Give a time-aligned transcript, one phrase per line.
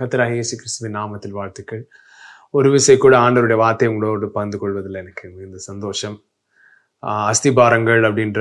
[0.00, 1.82] கத்தராக இயேசு கிறிஸ்துவின் நாமத்தில் வாழ்த்துக்கள்.
[2.56, 6.16] ஒரு விசை கூட ஆண்டவருடைய வார்த்தை உங்களோடு பகிர்ந்து கொள்வதில் எனக்கு மிகுந்த சந்தோஷம்.
[7.30, 8.40] அஸ்திபாரங்கள் அப்படின்ற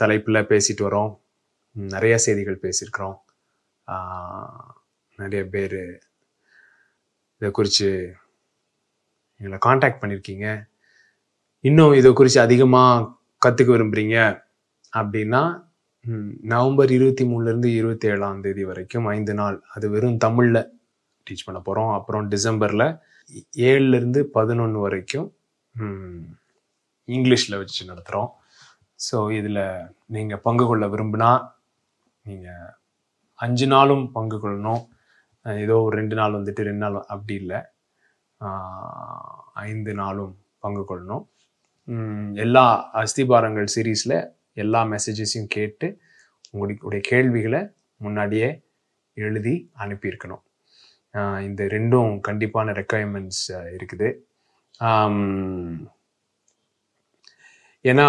[0.00, 1.10] தலைப்பில் பேசிட்டு வரோம்.
[1.94, 3.16] நிறைய செய்திகள் பேசியிருக்கிறோம்.
[5.18, 5.80] நிறைய பேர்
[7.38, 7.88] இதை குறித்து
[9.40, 10.46] எங்களை காண்டாக்ட் பண்ணியிருக்கீங்க.
[11.70, 13.08] இன்னும் இதை குறித்து அதிகமாக
[13.46, 14.18] கற்றுக்க விரும்புகிறீங்க
[15.00, 15.42] அப்படின்னா
[16.52, 19.58] நவம்பர் இருபத்தி மூணுலேருந்து இருபத்தி ஏழாம் தேதி வரைக்கும் ஐந்து நாள்.
[19.74, 20.62] அது வெறும் தமிழில்
[21.26, 22.86] டீச் பண்ண போகிறோம் அப்புறம் டிசம்பரில்
[23.68, 25.28] ஏழுலேருந்து பதினொன்று வரைக்கும்
[27.08, 28.30] இங்கிலீஷில் வச்சு நடத்துகிறோம்
[29.06, 29.64] ஸோ இதில்
[30.16, 31.30] நீங்கள் பங்கு கொள்ள விரும்பினா
[32.28, 32.70] நீங்கள்
[33.44, 34.82] அஞ்சு நாளும் பங்கு கொள்ளணும்.
[35.62, 37.60] ஏதோ ஒரு ரெண்டு நாள் வந்துட்டு ரெண்டு நாள் அப்படி இல்லை.
[39.68, 41.24] ஐந்து நாளும் பங்கு கொள்ளணும்.
[42.44, 42.64] எல்லா
[43.02, 44.16] அஸ்திபாரங்கள் சீரீஸில்
[44.62, 45.86] எல்லா மெசேஜஸையும் கேட்டு
[46.52, 47.60] உங்களுடைய கேள்விகளை
[48.04, 48.48] முன்னாடியே
[49.26, 49.54] எழுதி
[49.84, 50.42] அனுப்பியிருக்கணும்.
[51.46, 53.44] இந்த ரெண்டும் கண்டிப்பான ரெக்குவயர்மெண்ட்ஸ்
[53.76, 54.08] இருக்குது.
[57.90, 58.06] ஏன்னா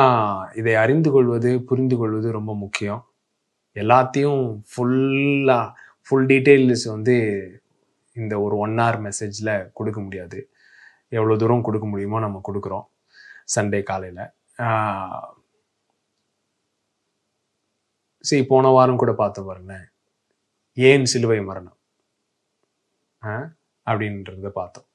[0.60, 3.02] இதை அறிந்து கொள்வது புரிந்து கொள்வது ரொம்ப முக்கியம்.
[3.82, 5.66] எல்லாத்தையும் ஃபுல்லாக
[6.08, 7.16] ஃபுல் டீட்டெயில்ஸ் வந்து
[8.22, 10.40] இந்த ஒரு ஒன் ஹவர் மெசேஜில் கொடுக்க முடியாது.
[11.18, 12.86] எவ்வளோ தூரம் கொடுக்க முடியுமோ நம்ம கொடுக்குறோம்
[13.54, 14.26] சண்டே காலையில்.
[18.30, 19.88] சரி போன வாரம் கூட பார்த்து பாருங்களேன்.
[20.90, 21.78] ஏன் சிலுவை மரணம்?
[23.86, 24.86] அப்படின்றத பார்த்தோம்.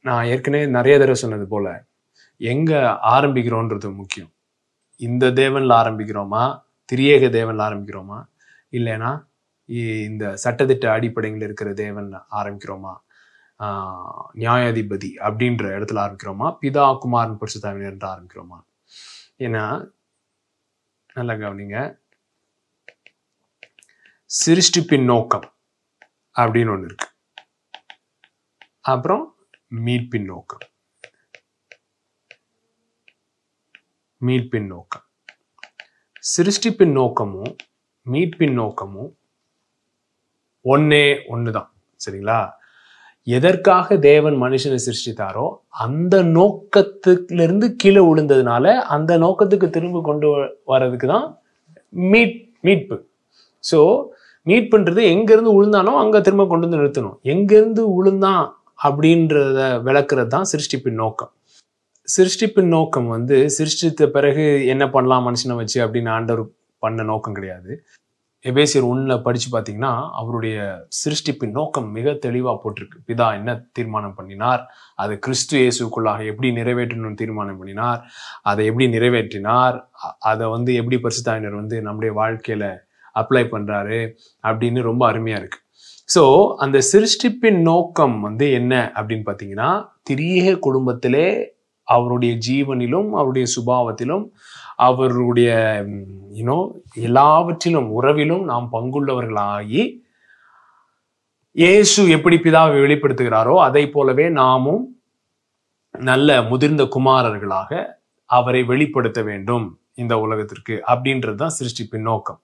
[0.00, 1.84] நான் ஏற்கனவே நிறைய தடவை சொன்னது போல
[2.36, 4.32] எங்க ஆரம்பிக்கிறோன்றது முக்கியம்.
[4.96, 6.62] இந்த தேவன்ல ஆரம்பிக்கிறோமா?
[6.92, 8.24] திரியேக தேவனில் ஆரம்பிக்கிறோமா?
[8.70, 9.26] இல்லைன்னா
[9.68, 12.96] இ- இந்த சட்டத்திட்ட அடிப்படையில் இருக்கிற தேவன் ஆரம்பிக்கிறோமா?
[14.34, 16.56] நியாயாதிபதி அப்படின்ற இடத்துல ஆரம்பிக்கிறோமா?
[16.62, 17.38] பிதா குமாரன்
[17.82, 18.64] என்று ஆரம்பிக்கிறோமா?
[19.38, 19.90] ஏன்னா
[21.14, 21.98] நல்லா கவனிங்க.
[24.46, 25.51] சிருஷ்டிப்பின் நோக்கம்.
[26.40, 27.08] அப்படின்னு ஒன்று இருக்கு.
[28.80, 29.34] அப்புறம்
[29.84, 30.68] மீட்பின் நோக்கம்.
[34.20, 35.02] மீட்பின் நோக்கம்.
[36.36, 37.56] சிருஷ்டிப்பின் நோக்கமும்
[38.10, 39.16] மீட்பின் நோக்கமும்
[40.64, 41.72] ஒன்னே தான்
[42.06, 42.52] சரிங்களா?
[43.22, 51.38] எதற்காக தேவன் மனுஷனை சிருஷ்டித்தாரோ அந்த நோக்கத்துலேருந்து கீழே விழுந்ததுனால அந்த நோக்கத்துக்கு திரும்ப கொண்டு வ- வர்றதுக்கு தான்
[51.88, 53.10] மீட் மீட்பு.
[53.72, 54.08] ஸோ
[54.46, 57.16] மீட்புன்றது எங்கேருந்து உளுந்தானோ அங்கே திரும்ப கொண்டு வந்து நிறுத்தணும்.
[57.32, 58.44] எங்கேருந்து உளுந்தான்
[58.86, 61.32] அப்படின்றத விளக்குறது தான் சிருஷ்டிப்பின் நோக்கம்.
[62.08, 66.42] சிருஷ்டிப்பின் நோக்கம் வந்து சிருஷ்டித்த பிறகு என்ன பண்ணலாம் மனுஷனை வச்சு அப்படின்னு ஆண்டவர்
[66.84, 67.72] பண்ண நோக்கம் கிடையாது.
[68.50, 70.56] எபேசியர் ஒன்றில் படித்து பார்த்தீங்கன்னா அவருடைய
[71.00, 72.98] சிருஷ்டிப்பின் நோக்கம் மிக தெளிவாக போட்டிருக்கு.
[73.08, 74.62] பிதா என்ன தீர்மானம் பண்ணினார்?
[75.02, 78.00] அது கிறிஸ்து இயேசுக்குள்ளாக எப்படி நிறைவேற்றணும்னு தீர்மானம் பண்ணினார்?
[78.50, 79.76] அதை எப்படி நிறைவேற்றினார்?
[80.30, 82.68] அதை வந்து எப்படி பரிசுத்தாயினர் வந்து நம்முடைய வாழ்க்கையில்
[83.14, 84.00] அப்ளை பண்ணுறாரு
[84.44, 85.60] அப்படின்னு ரொம்ப அருமையாக இருக்குது
[86.08, 86.22] ஸோ
[86.56, 89.70] அந்த சிருஷ்டிப்பின் நோக்கம் வந்து என்ன அப்படின்னு பார்த்தீங்கன்னா
[90.10, 91.26] திரியேக குடும்பத்திலே
[91.88, 94.24] அவருடைய ஜீவனிலும் அவருடைய சுபாவத்திலும்
[94.76, 95.50] அவருடைய
[96.32, 96.58] யூனோ
[97.00, 99.82] எல்லாவற்றிலும் உறவிலும் நாம் பங்குள்ளவர்களாகி
[101.56, 104.84] இயேசு எப்படி பிதாவை வெளிப்படுத்துகிறாரோ அதை போலவே நாமும்
[105.94, 107.70] நல்ல முதிர்ந்த குமாரர்களாக
[108.30, 112.40] அவரை வெளிப்படுத்த வேண்டும் இந்த உலகத்திற்கு அப்படின்றது தான் சிருஷ்டிப்பின் நோக்கம்.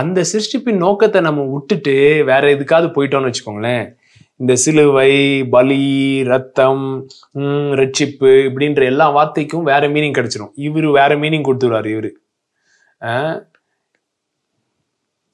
[0.00, 1.94] அந்த சிருஷ்டிப்பின் நோக்கத்தை நம்ம விட்டுட்டு
[2.30, 3.86] வேற எதுக்காவது போயிட்டோம்னு வச்சுக்கோங்களேன்.
[4.42, 5.12] இந்த சிலுவை
[5.54, 5.82] பலி
[6.30, 6.84] ரத்தம்
[7.80, 12.10] ரட்சிப்பு இப்படின்ற எல்லா வார்த்தைக்கும் வேற மீனிங் கிடைச்சிடும் இவரு வேற மீனிங் கொடுத்துருவாரு இவரு.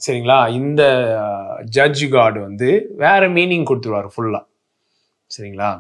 [0.00, 0.38] சரிங்களா?
[0.58, 0.82] இந்த
[1.76, 2.68] ஜட்ஜ் காடு வந்து
[3.04, 4.40] வேற மீனிங் கொடுத்துருவாரு ஃபுல்லா
[5.30, 5.70] சரிங்களா?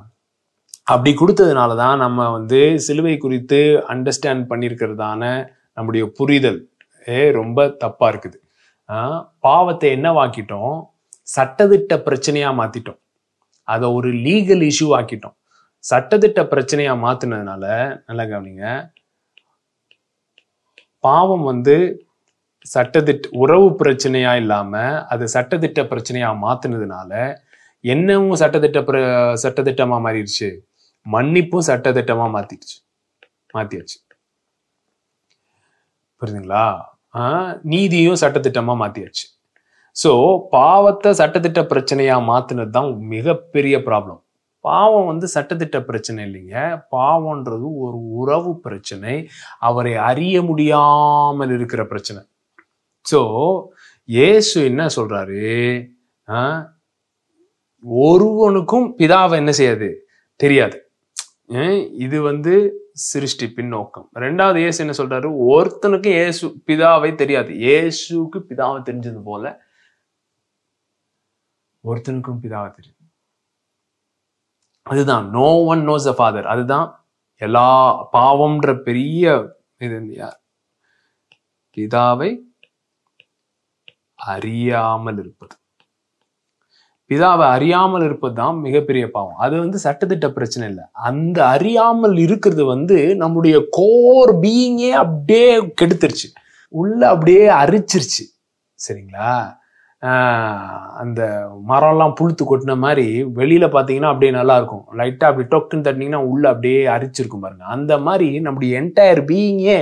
[0.92, 3.58] அப்படி கொடுத்ததுனால தான் நம்ம வந்து சிலுவை குறித்து
[3.94, 5.22] அண்டர்ஸ்டாண்ட் பண்ணியிருக்கிறதான
[5.76, 6.60] நம்முடைய புரிதல்
[7.38, 8.38] ரொம்ப தப்பா இருக்குது.
[9.46, 10.74] பாவத்தை என்னவாக்கிட்டோம்?
[11.36, 13.00] சட்டதிட்ட பிரச்சனையாக மாற்றிட்டோம்
[13.68, 15.36] அதை ஒரு லீகல் இஷ்யூ ஆக்கிட்டோம்.
[15.84, 17.64] சட்டதிட்ட பிரச்சனையாக மாற்றினதுனால
[18.08, 18.64] நல்லா கவனிங்க.
[21.06, 21.76] பாவம் வந்து
[22.66, 27.12] சட்டத்திட்ட உறவு பிரச்சனையா இல்லாமல் அது சட்டத்திட்ட பிரச்சனையாக மாற்றினதுனால
[27.84, 28.96] என்னவும் சட்டத்திட்ட பிர
[29.44, 30.48] சட்டத்திட்டமாக மாறிடுச்சு.
[31.06, 32.76] மன்னிப்பும் சட்டத்திட்டமாக மாற்றிடுச்சு
[33.56, 33.98] மாற்றியாச்சு
[36.22, 36.64] புரியுதுங்களா
[37.72, 39.24] நீதியும் சட்டத்திட்டமா மாத்தியாச்சு.
[39.96, 40.10] ஸோ
[40.56, 44.20] பாவத்தை சட்டத்திட்ட பிரச்சனையா மாத்தினது தான் மிகப்பெரிய ப்ராப்ளம்
[44.64, 46.56] பாவம் வந்து சட்டத்திட்ட பிரச்சனை இல்லைங்க.
[46.94, 49.14] பாவம்ன்றது ஒரு உறவு பிரச்சனை.
[49.68, 52.20] அவரை அறிய முடியாமல் இருக்கிற பிரச்சனை.
[53.06, 53.20] ஸோ
[54.08, 55.40] இயேசு என்ன சொல்றாரு?
[58.06, 59.88] ஒருவனுக்கும் பிதாவை என்ன செய்யாது?
[60.40, 60.78] தெரியாது.
[62.06, 62.54] இது வந்து
[63.08, 65.28] சிருஷ்டி பின்னோக்கம் ரெண்டாவது இயேசு என்ன சொல்றாரு?
[65.54, 67.52] ஒருத்தனுக்கும் இயேசு பிதாவை தெரியாது.
[67.66, 69.44] இயேசுக்கு பிதாவை தெரிஞ்சது போல
[71.84, 72.96] ஒருத்தனுக்கும் பிதாவை தெரியும்.
[74.86, 75.26] அதுதான்.
[75.38, 76.88] No one knows a father அதுதான்
[77.46, 77.68] எல்லா
[78.16, 79.24] பாவம்ன்ற பெரிய
[79.86, 80.38] இது யார்?
[81.76, 82.30] பிதாவை
[84.32, 85.54] அறியாமல் இருப்பது.
[87.10, 89.38] பிதாவை அறியாமல் இருப்பது தான் மிகப்பெரிய பாவம்.
[89.44, 90.84] அது வந்து சட்டத்திட்ட பிரச்சனை இல்லை.
[91.08, 95.48] அந்த அறியாமல் இருக்கிறது வந்து நம்முடைய கோர் பீயிங்கே அப்படியே
[95.80, 96.28] கெடுத்துருச்சு.
[96.74, 98.24] உள்ள அப்படியே அரிச்சிருச்சு.
[98.78, 99.32] சரிங்களா?
[101.02, 101.20] அந்த
[101.70, 103.06] மரம்லாம் புழுத்து கொட்டின மாதிரி
[103.38, 104.84] வெளியில பார்த்தீங்கன்னா அப்படியே நல்லா இருக்கும்.
[105.00, 107.64] லைட்டா அப்படி டொக்குன்னு தட்டினீங்கன்னா உள்ள அப்படியே அரிச்சிருக்கும் பாருங்க.
[107.74, 109.78] அந்த மாதிரி நம்முடைய என்டையர் பீயிங்கே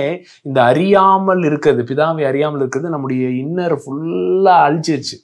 [0.47, 5.17] இந்த அறியாமல் இருக்கிறது பிதாவை அறியாமல் இருக்கிறது நம்முடைய இன்னர் ஃபுல்லா அழிச்சிருச்சு.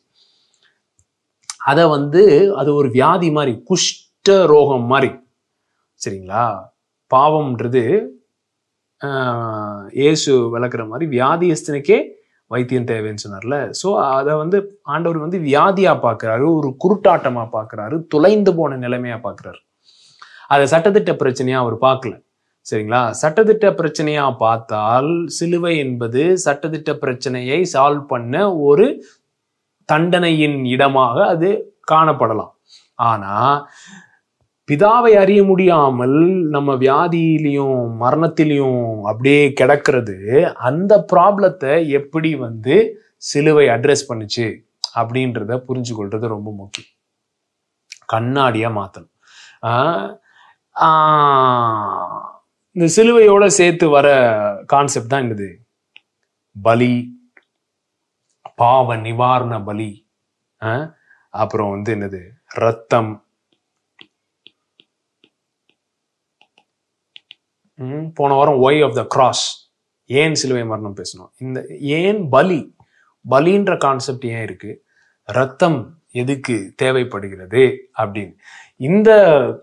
[1.65, 2.21] அதை வந்து
[2.59, 5.09] அது ஒரு வியாதி மாதிரி குஷ்ட ரோகம் மாதிரி.
[6.01, 6.43] சரிங்களா?
[7.11, 7.83] பாவம்ன்றது
[10.01, 11.97] இயேசு விளக்குற மாதிரி வியாதியஸ்தனுக்கே
[12.51, 13.57] வைத்தியம் தேவைன்னு சொன்னார்ல.
[13.81, 14.57] ஸோ அதை வந்து
[14.93, 19.59] ஆண்டவர் வந்து வியாதியா பார்க்கறாரு ஒரு குருட்டாட்டமா பார்க்கறாரு துளைந்து போன நிலைமையா பார்க்குறாரு
[20.53, 22.13] அதை சட்டத்திட்ட பிரச்சனையா அவர் பார்க்கல
[22.65, 23.01] சரிங்களா?
[23.21, 28.35] சட்டத்திட்ட பிரச்சனையா பார்த்தால் சிலுவை என்பது சட்டத்திட்ட பிரச்சனையை சால்வ் பண்ண
[28.69, 28.85] ஒரு
[29.91, 31.49] தண்டனையின் இடமாக அது
[31.91, 32.53] காணப்படலாம்.
[33.09, 33.33] ஆனா
[34.69, 36.15] பிதாவை அறிய முடியாமல்
[36.53, 40.15] நம்ம வியாதியிலையும் மரணத்திலையும் அப்படியே கிடக்கிறது
[40.69, 42.75] அந்த ப்ராப்ளத்தை எப்படி வந்து
[43.29, 44.47] சிலுவை அட்ரஸ் பண்ணுச்சு
[44.99, 46.91] அப்படின்றத புரிஞ்சு கொள்றது ரொம்ப முக்கியம்.
[48.13, 49.13] கண்ணாடியா மாத்தணும்.
[52.75, 54.07] இந்த சிலுவையோட சேர்த்து வர
[54.73, 55.49] கான்செப்ட் தான் என்னது?
[56.55, 56.93] பலி
[58.55, 60.07] பாவ நிவாரண பலி.
[61.29, 62.29] அப்புறம் வந்து என்னது?
[62.47, 63.25] ரத்தம்.
[67.75, 69.71] ம், போன வாரம் ஒய் ஆஃப் த கிராஸ்
[70.05, 72.75] ஏன் சிலுவை மரணம் பேசணும் இந்த ஏன் பலி?
[73.29, 74.83] பலின்ற கான்செப்ட் ஏன் இருக்கு?
[75.23, 78.37] ரத்தம் எதுக்கு தேவைப்படுகிறது அப்படின்னு.
[78.75, 79.11] இந்த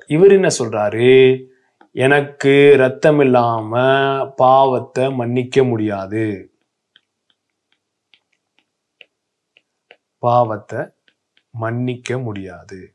[0.06, 1.42] இவர் என்ன சொல்றாரு?
[1.92, 3.80] எனக்கு ரத்தம் இல்லாம
[4.36, 6.51] பாவத்தை மன்னிக்க முடியாது.
[10.22, 10.86] பாவத்தை
[11.50, 12.94] மன்னிக்க முடியாது.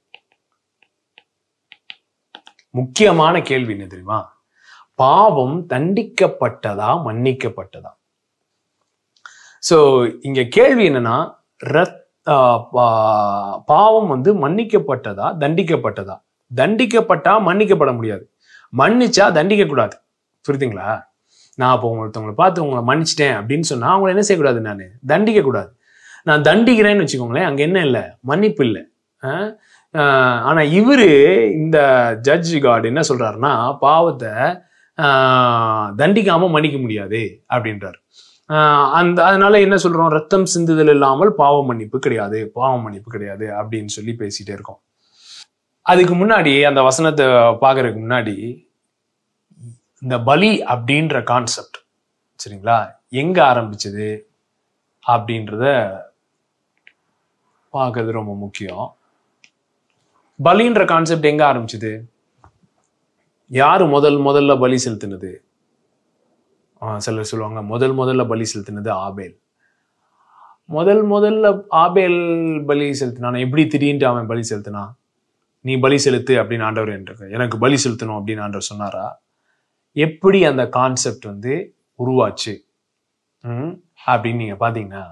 [2.70, 4.44] முக்கியமான கேள்வி என்ன தெரியுமா?
[4.96, 7.94] பாவம் தண்டிக்கப்பட்டதா மன்னிக்கப்பட்டதா?
[9.70, 11.36] சோ இங்க கேள்வி என்னன்னா
[11.66, 16.22] ரத் ஆஹ் பா- பாவம் வந்து மன்னிக்கப்பட்டதா தண்டிக்கப்பட்டதா?
[16.56, 18.32] தண்டிக்கப்பட்டா மன்னிக்கப்பட முடியாது.
[18.78, 19.98] மன்னிச்சா தண்டிக்க கூடாது
[20.48, 21.04] புரியுதுங்களா?
[21.56, 25.00] நான் இப்போ ஒருத்தவங்களை பார்த்து உங்களை மன்னிச்சிட்டேன் அப்படின்னு சொன்னா அவங்கள என்ன செய்யக்கூடாது நான்?
[25.06, 25.77] தண்டிக்க கூடாது
[26.28, 28.04] நான் தண்டிக்கிறேன்னு வச்சுக்கோங்களேன் அங்கே என்ன இல்லை?
[28.30, 28.84] மன்னிப்பு இல்லை.
[29.24, 29.52] ஆனால்
[30.00, 31.10] இவர் ஆனா இவரு
[31.60, 31.78] இந்த
[32.28, 33.54] ஜட்ஜ் காட் என்ன சொல்றாருன்னா
[33.86, 34.34] பாவத்தை
[34.98, 37.22] தண்டிக்காமல் தண்டிக்காம மன்னிக்க முடியாது
[37.56, 37.98] அப்படின்றார்.
[39.00, 40.12] அந்த அதனால என்ன சொல்றோம்?
[40.18, 44.80] ரத்தம் சிந்துதல் இல்லாமல் பாவ மன்னிப்பு கிடையாது பாவ மன்னிப்பு கிடையாது அப்படின்னு சொல்லி பேசிட்டே இருக்கோம்.
[45.86, 47.26] அதுக்கு முன்னாடி அந்த வசனத்தை
[47.64, 48.36] பார்க்கறதுக்கு முன்னாடி
[50.04, 51.78] இந்த பலி அப்படின்ற கான்செப்ட்
[52.40, 52.80] சரிங்களா?
[53.22, 54.10] எங்க ஆரம்பிச்சது
[55.06, 55.66] அப்படின்றத
[57.78, 58.88] பார்க்கறது ரொம்ப முக்கியம்.
[60.40, 61.92] பலின்ற கான்செப்ட் எங்க ஆரம்பிச்சது?
[63.52, 65.32] யாரு முதல் முதல்ல பலி செலுத்தினது?
[66.98, 69.36] சிலர் சொல்லுவாங்க முதல் முதல்ல பலி செலுத்தினது ஆபேல்.
[70.70, 71.48] முதல் முதல்ல
[71.84, 72.20] ஆபேல்
[72.66, 74.92] பலி செலுத்தினான் எப்படி திடீர்னு அவன் பலி செலுத்தினான்
[75.66, 79.06] நீ பலி செலுத்து அப்படின்னு ஆண்டவர் என்று எனக்கு பலி செலுத்தணும் அப்படின்னு ஆண்டவர் சொன்னாரா?
[79.96, 81.54] எப்படி அந்த கான்செப்ட் வந்து
[82.00, 82.54] உருவாச்சு?
[83.44, 83.74] ம்,
[84.06, 85.04] அப்படின்னு நீங்க பாத்தீங்கன்னா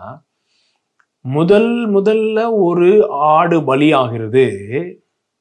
[1.28, 4.46] முதல் முதல்ல ஒரு ஆடு பலியாகிறது ஆகிறது.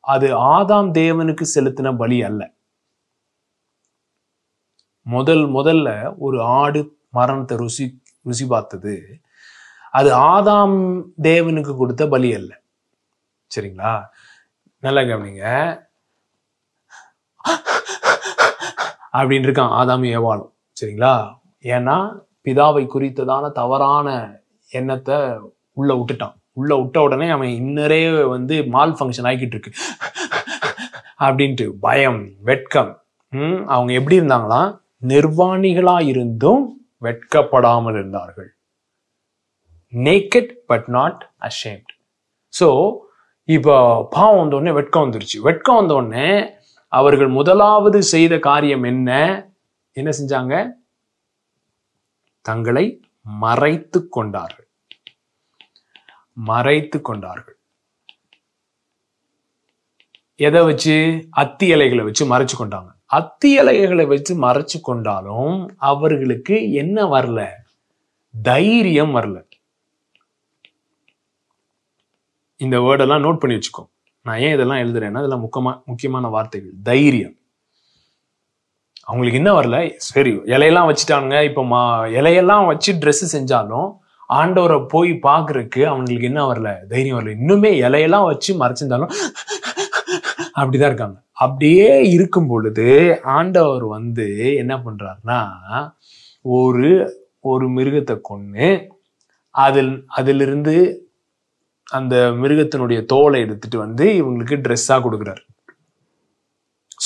[0.01, 2.53] அது ஆதாம் தேவனுக்கு செலுத்தின பலி அல்ல.
[5.03, 9.21] முதல் முதல்ல ஒரு ஆடு மரணத்தை ருசி ருசி பார்த்தது.
[9.91, 12.61] அது ஆதாம் தேவனுக்கு கொடுத்த பலி அல்ல.
[13.57, 14.05] சரிங்களா?
[14.79, 15.77] நல்லா கவனிங்க.
[19.13, 20.53] அப்படின்னு இருக்கான் ஆதாம் ஏவாளும்.
[20.81, 21.39] சரிங்களா?
[21.63, 24.39] ஏன்னா பிதாவை குறித்ததான தவறான
[24.71, 25.17] எண்ணத்தை
[25.79, 26.35] உள்ள விட்டுட்டான்.
[26.61, 28.01] உள்ள விட்ட உடனே அவன் இன்னரே
[28.35, 29.73] வந்து மால் ஃபங்க்ஷன் ஆகிக்கிட்டு இருக்கு
[31.27, 32.93] அப்படின்ட்டு பயம் வெட்கம்.
[33.75, 34.71] அவங்க எப்படி இருந்தாங்களாம்
[35.13, 36.63] நிர்வாணிகளா இருந்தும்
[37.07, 38.51] வெட்கப்படாமல் இருந்தார்கள்.
[39.93, 41.91] Naked but not ashamed
[42.55, 42.69] so
[43.49, 43.75] இப்போ
[44.15, 45.39] பாவம் வந்த உடனே வெட்கம் வந்துருச்சு.
[45.49, 46.29] வெட்கம் வந்த உடனே
[46.93, 49.11] அவர்கள் முதலாவது செய்த காரியம் என்ன?
[49.97, 50.55] என்ன செஞ்சாங்க?
[52.49, 52.87] தங்களை
[53.43, 54.64] மறைத்து கொண்டார்கள்.
[56.35, 57.57] மறைத்து கொண்டார்கள்.
[60.37, 61.27] எதை வச்சு?
[61.31, 62.93] அத்தி இலைகளை வச்சு மறைச்சு கொண்டாங்க.
[63.05, 67.49] அத்தி இலைகளை வச்சு மறைச்சு கொண்டாலும் அவர்களுக்கு என்ன வரல?
[68.43, 69.43] தைரியம் வரல.
[72.57, 73.89] இந்த வேர்டெல்லாம் நோட் பண்ணி வச்சுக்கோ.
[74.23, 76.71] நான் ஏன் இதெல்லாம் எழுதுறேன்னா இதெல்லாம் முக்கியமா முக்கியமான வார்த்தைகள்.
[76.83, 77.35] தைரியம்.
[79.05, 79.93] அவங்களுக்கு என்ன வரல?
[79.97, 81.45] சரி இலையெல்லாம் வச்சுட்டானுங்க.
[81.45, 86.87] இப்போ மா இலையெல்லாம் வச்சு ட்ரெஸ்ஸு செஞ்சாலும் ஆண்டவரை போய் பார்க்கறதுக்கு அவங்களுக்கு என்ன வரல?
[86.87, 87.23] தைரியம் வரல.
[87.23, 89.13] இன்னுமே இலையெல்லாம் வச்சு மறைச்சிருந்தாலும்
[90.57, 91.23] அப்படிதான் இருக்காங்க.
[91.33, 95.95] அப்படியே இருக்கும் பொழுது ஆண்டவர் வந்து என்ன பண்றாருன்னா
[96.41, 98.93] ஒரு ஒரு மிருகத்தை கொண்டு
[99.51, 101.09] அதில் அதிலிருந்து
[101.85, 105.43] அந்த மிருகத்தினுடைய தோலை எடுத்துட்டு வந்து இவங்களுக்கு ட்ரெஸ்ஸா கொடுக்குறாரு.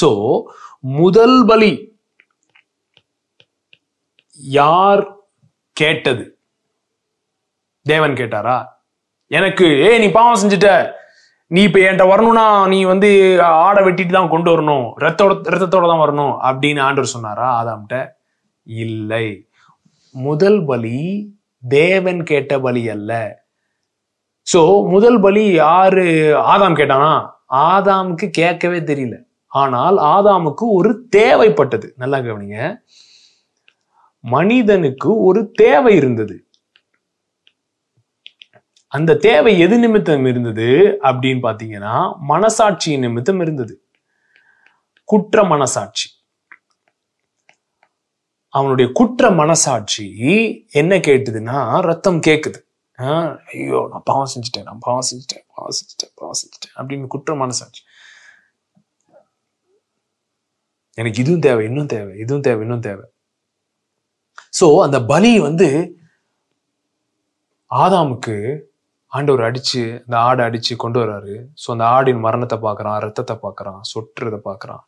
[0.00, 0.42] சோ
[0.80, 1.96] முதல் பலி
[4.38, 5.16] யார்
[5.72, 6.37] கேட்டது?
[7.92, 8.56] தேவன் கேட்டாரா?
[9.30, 10.70] எனக்கு ஏ நீ பாவம் செஞ்சுட்ட.
[11.46, 13.08] நீ இப்ப என்கிட்ட வரணும்னா நீ வந்து
[13.42, 14.86] ஆடை வெட்டிட்டு தான் கொண்டு வரணும்.
[15.04, 16.34] ரத்தோட ரத்தத்தோட தான் வரணும்.
[16.48, 17.48] அப்படின்னு ஆண்டவர் சொன்னாரா?
[17.58, 17.98] ஆதாம்கிட்ட
[18.64, 19.28] இல்லை.
[20.14, 21.00] முதல் பலி
[21.68, 23.12] தேவன் கேட்ட பலி அல்ல.
[24.52, 26.06] சோ முதல் பலி யாரு?
[26.54, 27.12] ஆதாம் கேட்டானா?
[27.70, 29.16] ஆதாமுக்கு கேட்கவே தெரியல.
[29.46, 31.86] ஆனால் ஆதாமுக்கு ஒரு தேவைப்பட்டது.
[31.96, 32.58] நல்லா கவனிங்க.
[34.24, 36.36] மனிதனுக்கு ஒரு தேவை இருந்தது.
[38.88, 43.74] அந்த தேவை எது நிமித்தம் இருந்தது அப்படின்னு பார்த்தீங்கன்னா மனசாட்சி நிமித்தம் இருந்தது.
[45.04, 46.10] குற்ற மனசாட்சி.
[48.48, 50.06] அவனுடைய குற்ற மனசாட்சி
[50.72, 52.66] என்ன கேட்டுதுன்னா ரத்தம் கேட்குது
[52.98, 57.82] ஆஹ் ஐயோ நான் பாவம் செஞ்சுட்டேன் நான் பாவம் செஞ்சுட்டேன் பாவம் செஞ்சுட்டேன் பாவம் செஞ்சுட்டேன் அப்படின்னு குற்ற மனசாட்சி.
[60.94, 63.04] எனக்கு இதுவும் தேவை இன்னும் தேவை இதுவும் தேவை இன்னும் தேவை.
[64.60, 65.98] சோ அந்த பலி வந்து
[67.70, 68.36] ஆதாமுக்கு
[69.12, 74.38] ஆண்டவர் அடித்து அந்த ஆடை அடித்து கொண்டு வர்றாரு ஸோ அந்த ஆடின் மரணத்தை பார்க்குறான் ரத்தத்தை பார்க்குறான் சொட்டுறதை
[74.48, 74.82] பார்க்குறான்.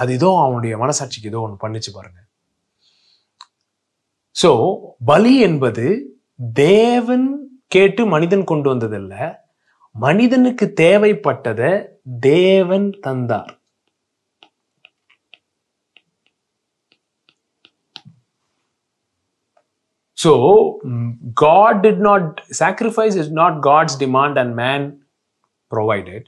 [0.00, 2.20] அது ஏதோ அவனுடைய மனசாட்சிக்கு ஏதோ ஒன்று பண்ணிச்சு பாருங்க.
[4.36, 4.50] ஸோ
[5.10, 5.86] பலி என்பது
[6.66, 7.26] தேவன்
[7.74, 9.24] கேட்டு மனிதன் கொண்டு வந்ததில்லை
[9.94, 11.70] மனிதனுக்கு தேவைப்பட்டதை
[12.30, 13.52] தேவன் தந்தார்.
[20.22, 20.32] So,
[21.34, 24.80] God God did not, sacrifice is not God's demand and man
[25.72, 26.22] provided.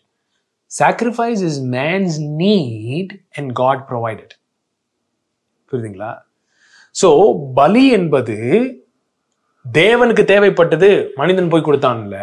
[0.70, 4.30] Sacrifice is man's need and God provided.
[5.70, 6.12] புரியுதுங்களா
[6.94, 7.08] ஸோ
[7.54, 8.36] பலி என்பது
[9.64, 12.16] தேவனுக்கு தேவைப்பட்டது மனிதன் போய் கொடுத்தான்ல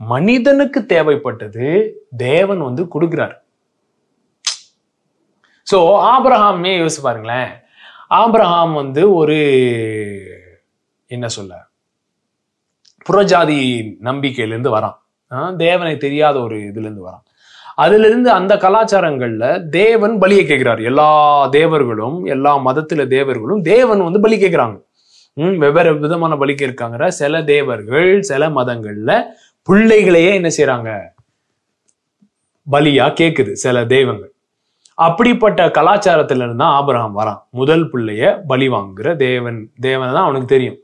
[0.00, 1.66] மனிதனுக்கு தேவைப்பட்டது
[2.16, 3.36] தேவன் வந்து கொடுக்கிறார்
[5.66, 5.78] ஸோ
[6.14, 7.52] ஆப்ரஹாமே யோசிச்சு பாருங்களேன்
[8.14, 9.38] ஆபிரஹாம் வந்து ஒரு
[11.16, 11.52] என்ன சொல்ல?
[13.06, 13.58] புறஜாதி
[14.08, 14.98] நம்பிக்கையிலேருந்து வரான்.
[15.56, 17.24] தேவனை தெரியாத ஒரு இதுலேருந்து வரான்.
[17.84, 19.44] அதுலேருந்து அந்த கலாச்சாரங்கள்ல
[19.76, 20.80] தேவன் பலியை கேட்கிறார்.
[20.90, 21.10] எல்லா
[21.56, 24.76] தேவர்களும் எல்லா மதத்துல தேவர்களும் தேவன் வந்து பலி கேட்கிறாங்க.
[25.36, 29.10] ம் வெவ்வேறு விதமான பலி கேட்காங்கிற சில தேவர்கள் சில மதங்கள்ல
[29.68, 30.90] பிள்ளைகளையே என்ன செய்கிறாங்க
[32.66, 34.32] பலியா கேக்குது சில தெய்வங்கள்.
[34.98, 37.40] அப்படிப்பட்ட கலாச்சாரத்துல இருந்தா ஆபரகம் வரான்.
[37.60, 40.78] முதல் பிள்ளைய பலி வாங்குற தேவன் தேவன் தான் அவனுக்கு தெரியும்.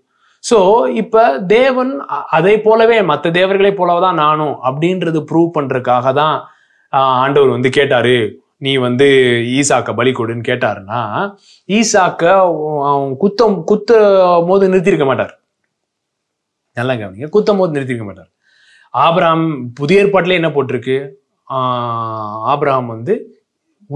[0.44, 0.58] ஸோ
[1.00, 1.90] இப்போ தேவன்
[2.36, 6.36] அதை போலவே மற்ற தேவர்களை போலதான் நானும் அப்படின்றது ப்ரூவ் பண்ணுறதுக்காக தான்
[7.22, 8.18] ஆண்டவர் வந்து கேட்டாரு.
[8.62, 9.06] நீ வந்து
[9.56, 11.00] ஈசாக்க பலி கொடுன்னு கேட்டாருன்னா
[11.68, 12.22] ஈசாக்க
[13.22, 13.90] குத்தம் குத்த
[14.48, 15.34] போது நிறுத்தியிருக்க மாட்டார்.
[16.76, 18.30] நல்லா கவனிங்க குத்தம் போது நிறுத்தியிருக்க மாட்டார்.
[18.94, 19.46] ஆபிரகாம்
[19.78, 20.96] புதிய ஏற்பாட்டில் என்ன போட்டிருக்கு?
[21.48, 23.14] ஆஹ், ஆபிரகாம் வந்து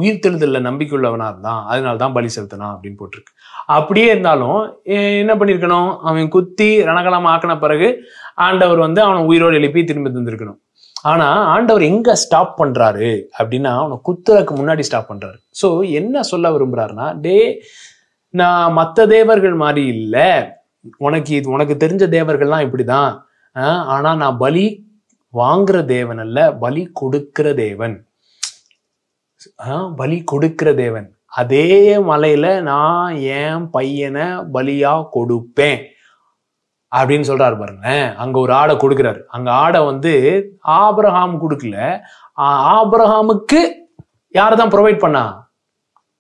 [0.01, 1.63] உயிர்த்தெழுதல்ல நம்பிக்கையுள்ளவனாக இருந்தான்.
[1.71, 3.33] அதனால தான் பலி செலுத்தினான் அப்படின்னு போட்டிருக்கு.
[3.77, 4.61] அப்படியே இருந்தாலும்
[5.23, 5.91] என்ன பண்ணியிருக்கணும்?
[6.09, 7.89] அவன் குத்தி ரணகலம் ஆக்கின பிறகு
[8.47, 10.61] ஆண்டவர் வந்து அவனை உயிரோடு எழுப்பி திரும்பி தந்திருக்கணும்.
[11.11, 15.69] ஆனால் ஆண்டவர் எங்கே ஸ்டாப் பண்ணுறாரு அப்படின்னா அவனை குத்துறதுக்கு முன்னாடி ஸ்டாப் பண்ணுறாரு ஸோ
[16.01, 17.39] என்ன சொல்ல விரும்புகிறாருன்னா டே
[18.41, 20.29] நான் மற்ற தேவர்கள் மாதிரி இல்லை.
[21.07, 23.13] உனக்கு இது உனக்கு தெரிஞ்ச தேவர்கள்லாம் இப்படி தான்
[23.95, 24.65] ஆனால் நான் பலி
[25.35, 27.95] வாங்குற தேவன் அல்ல பலி கொடுக்கிற தேவன்.
[29.97, 31.17] பலி கொடுக்கிற தேவன்.
[31.27, 35.83] அதே மலையில நான் என் பையனை பலியா கொடுப்பேன்.
[36.97, 39.23] அப்படின்னு சொல்றாரு பாருங்களேன் அங்க ஒரு ஆடை கொடுக்கிறாரு.
[39.23, 42.01] அங்க ஆடை வந்து ஆபரஹாம் கொடுக்கல.
[42.39, 43.73] ஆ- ஆபிரகாமுக்கு
[44.29, 45.51] யார் தான் ப்ரொவைட் பண்ணா?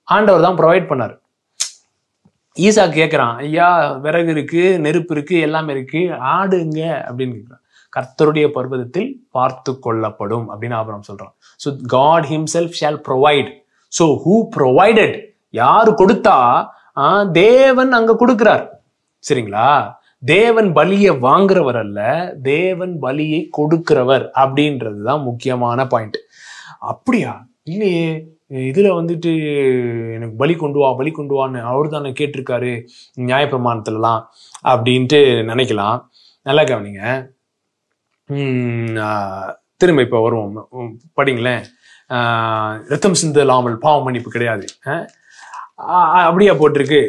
[0.02, 1.21] ஆண்டவர் தான் ப்ரொவைட் பண்ணார்.
[2.59, 5.99] ஈசா கேட்குறான் ஐயா விறகு இருக்கு நெருப்பு இருக்கு எல்லாமே இருக்கு.
[5.99, 7.62] ஆடுங்க அப்படின்னு கேட்குறான்
[7.92, 11.32] கர்த்தருடைய பர்வதத்தில் பார்த்து கொள்ளப்படும் அப்படின்னு ஆபரம் சொல்றான்.
[11.64, 13.50] So God himself shall provide
[13.92, 15.16] so who provided
[15.50, 16.37] யார் கொடுத்தா?
[16.99, 18.64] ஆ, தேவன் அங்க கொடுக்கிறார்.
[19.25, 19.66] சரிங்களா?
[20.25, 22.00] தேவன் பலியை வாங்குறவர் அல்ல
[22.42, 26.18] தேவன் பலியை கொடுக்கிறவர் அப்படின்றது தான் முக்கியமான பாயிண்ட்
[26.90, 27.32] அப்படியா?
[27.72, 28.06] இல்லையே
[28.70, 29.30] இதுல வந்துட்டு
[30.16, 32.72] எனக்கு பலி கொண்டு வா பலி கொண்டு வான்னு அவர் தானே கேட்டிருக்காரு
[33.28, 34.22] நியாயப்பிரமாணத்துலலாம்
[34.72, 35.20] அப்படின்ட்டு
[35.50, 35.99] நினைக்கலாம்.
[36.46, 37.32] நல்லா கவனிங்க.
[39.81, 40.57] திரும்ப இப்போ வருவோம்.
[41.19, 41.64] படிங்களேன்.
[42.93, 44.67] ரத்தம் சிந்தலாமல் பாவ மன்னிப்பு கிடையாது.
[46.26, 47.02] அப்படியா போட்டிருக்கு.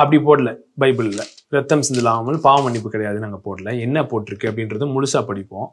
[0.00, 0.48] அப்படி போடல
[0.82, 1.22] பைபிளில்.
[1.56, 3.68] ரத்தம் சிந்தலாமல் பாவ மன்னிப்பு கிடையாது நாங்கள் போடல.
[3.86, 5.68] என்ன போட்டிருக்கு அப்படின்றது முழுசாக படிப்போம்.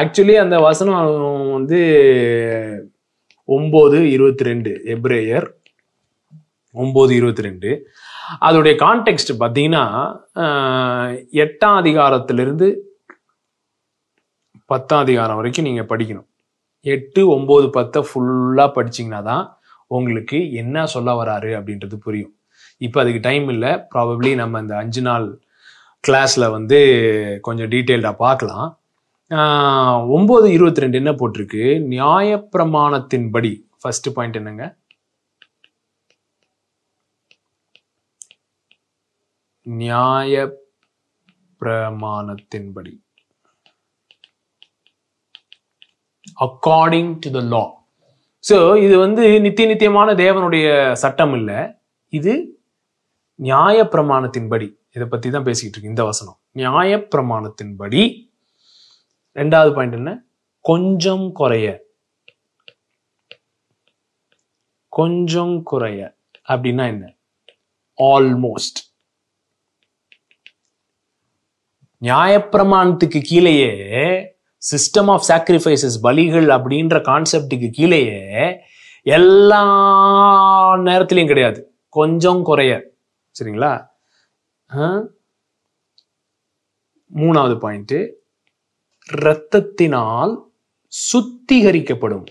[0.00, 1.80] ஆக்சுவலி அந்த வசனம் வந்து
[3.56, 5.46] ஒம்பது இருபத்தி ரெண்டு எப்ரேயர்
[6.74, 7.70] ஒம்பது இருபத்தி ரெண்டு.
[8.48, 9.84] அதோடைய கான்டெக்ட் பார்த்தீங்கன்னா
[11.44, 12.68] எட்டாம் அதிகாரத்திலிருந்து
[14.72, 16.28] பத்தாம் அதிகாரம் வரைக்கும் நீங்கள் படிக்கணும்.
[16.94, 19.44] எட்டு ஒம்பது பத்தை ஃபுல்லாக படிச்சிங்கன்னா தான்
[19.96, 22.32] உங்களுக்கு என்ன சொல்ல வராரு அப்படின்றது புரியும்.
[22.86, 23.72] இப்போ அதுக்கு டைம் இல்லை.
[23.92, 25.26] ப்ராபப்ளி நம்ம இந்த அஞ்சு நாள்
[26.04, 26.78] கிளாஸில் வந்து
[27.48, 28.68] கொஞ்சம் டீட்டெயில்டாக பார்க்கலாம்.
[30.16, 31.62] ஒம்பது இருபத்தி ரெண்டு என்ன போட்டிருக்கு?
[31.94, 33.52] நியாயப்பிரமாணத்தின்படி.
[33.82, 34.64] ஃபர்ஸ்ட் பாயிண்ட் என்னங்க?
[39.66, 40.44] நியாய
[41.62, 42.92] பிரமாணத்தின்படி
[46.46, 47.64] according to the law
[48.48, 51.58] so இது வந்து நித்திய நித்தியமான தேவனுடைய சட்டம் இல்லை.
[52.18, 52.32] இது
[53.34, 54.68] நியாய பிரமாணத்தின்படி.
[54.96, 56.38] இதை பற்றி தான் பேசிக்கிட்டு இருக்கு இந்த வசனம்.
[56.52, 58.02] நியாய பிரமாணத்தின்படி.
[59.36, 60.12] ரெண்டாவது பாயிண்ட் என்ன?
[60.60, 61.66] கொஞ்சம் குறைய.
[64.88, 66.00] கொஞ்சம் குறைய.
[66.48, 67.04] அப்படின்னா என்ன?
[67.98, 68.80] ஆல்மோஸ்ட்
[72.02, 73.72] நியாயப்பிரமாணத்துக்கு கீழேயே
[74.70, 78.60] சிஸ்டம் ஆஃப் சாக்ரிஃபைசஸ் பலிகள் அப்படின்ற கான்செப்டுக்கு கீழேயே
[79.02, 79.64] எல்லா
[80.76, 81.76] நேரத்துலையும் கிடையாது.
[81.88, 82.90] கொஞ்சம் குறைய.
[83.40, 83.88] சரிங்களா?
[84.76, 85.02] ஆ?
[87.14, 87.92] மூணாவது பாயிண்ட்
[89.12, 90.50] இரத்தத்தினால்
[91.12, 92.24] சுத்திகரிக்கப்படும்.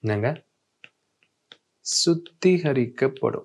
[0.00, 0.44] என்னங்க?
[2.06, 3.44] சுத்திகரிக்கப்படும்.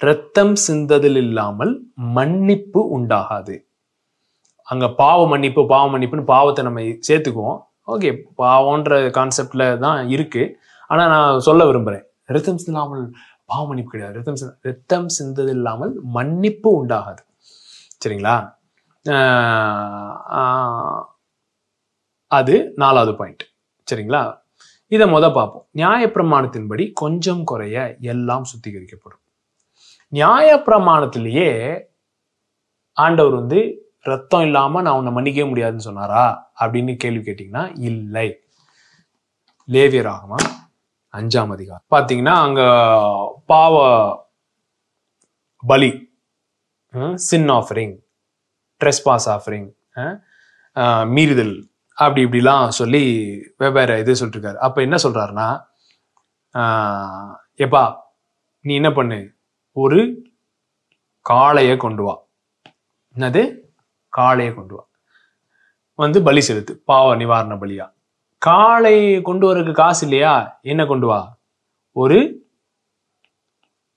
[0.00, 1.72] ரத்தம் சிந்ததில் இல்லாமல்
[2.16, 3.54] மன்னிப்பு உண்டாகாது.
[4.68, 7.58] அங்க பாவ மன்னிப்பு பாவ மன்னிப்புன்னு பாவத்தை நம்ம சேர்த்துக்குவோம்.
[7.94, 8.10] ஓகே
[8.42, 10.42] பாவம்ன்ற கான்செப்ட்ல தான் இருக்கு.
[10.90, 12.04] ஆனா நான் சொல்ல விரும்புறேன்.
[12.34, 13.04] ரத்தம் சிந்தாமல்
[13.44, 14.14] பாவ மன்னிப்பு கிடையாது.
[14.18, 17.22] ரத்தம் ரத்தம் சிந்தது இல்லாமல் மன்னிப்பு உண்டாகாது.
[18.04, 18.36] சரிங்களா?
[22.30, 23.44] அது நாலாவது பாயிண்ட்
[23.88, 24.22] சரிங்களா?
[24.94, 25.64] இதை முத பார்ப்போம்.
[25.80, 27.76] நியாயப்பிரமாணத்தின்படி கொஞ்சம் குறைய
[28.12, 29.22] எல்லாம் சுத்திகரிக்கப்படும்.
[30.12, 31.50] நியாயப்பிரமாணத்திலேயே
[32.96, 33.58] ஆண்டவர் வந்து
[34.10, 36.22] ரத்தம் இல்லாம நான் உன்னை மன்னிக்கவே முடியாதுன்னு சொன்னாரா?
[36.62, 38.28] அப்படின்னு கேள்வி கேட்டீங்கன்னா இல்லை.
[39.68, 40.38] லேவியர் ஆகமா
[41.14, 41.84] அஞ்சாம் அதிகாரம்.
[41.94, 42.62] பாத்தீங்கன்னா அங்க
[43.52, 43.76] பாவ
[45.62, 45.90] பலி
[47.28, 47.94] sin offering
[48.80, 49.68] trespass offering
[51.16, 51.56] மீறுதல்
[51.98, 53.02] அப்படி இப்படிலாம் சொல்லி
[53.62, 55.48] வெவ்வேறு இது சொல்லிட்டுருக்காரு அப்போ என்ன சொல்கிறாருன்னா
[57.64, 57.82] எப்பா
[58.64, 59.18] நீ என்ன பண்ணு?
[59.80, 60.22] ஒரு
[61.30, 62.22] காளைய கொண்டு வா.
[63.16, 63.58] என்னது?
[64.16, 64.86] காளைய கொண்டு வா.
[65.94, 66.82] வந்து பலி செலுத்து.
[66.84, 67.92] பாவ நிவாரண பலியா.
[68.38, 70.58] காளை கொண்டு வரதுக்கு காசு இல்லையா?
[70.62, 71.38] என்ன கொண்டு வா?
[71.92, 72.48] ஒரு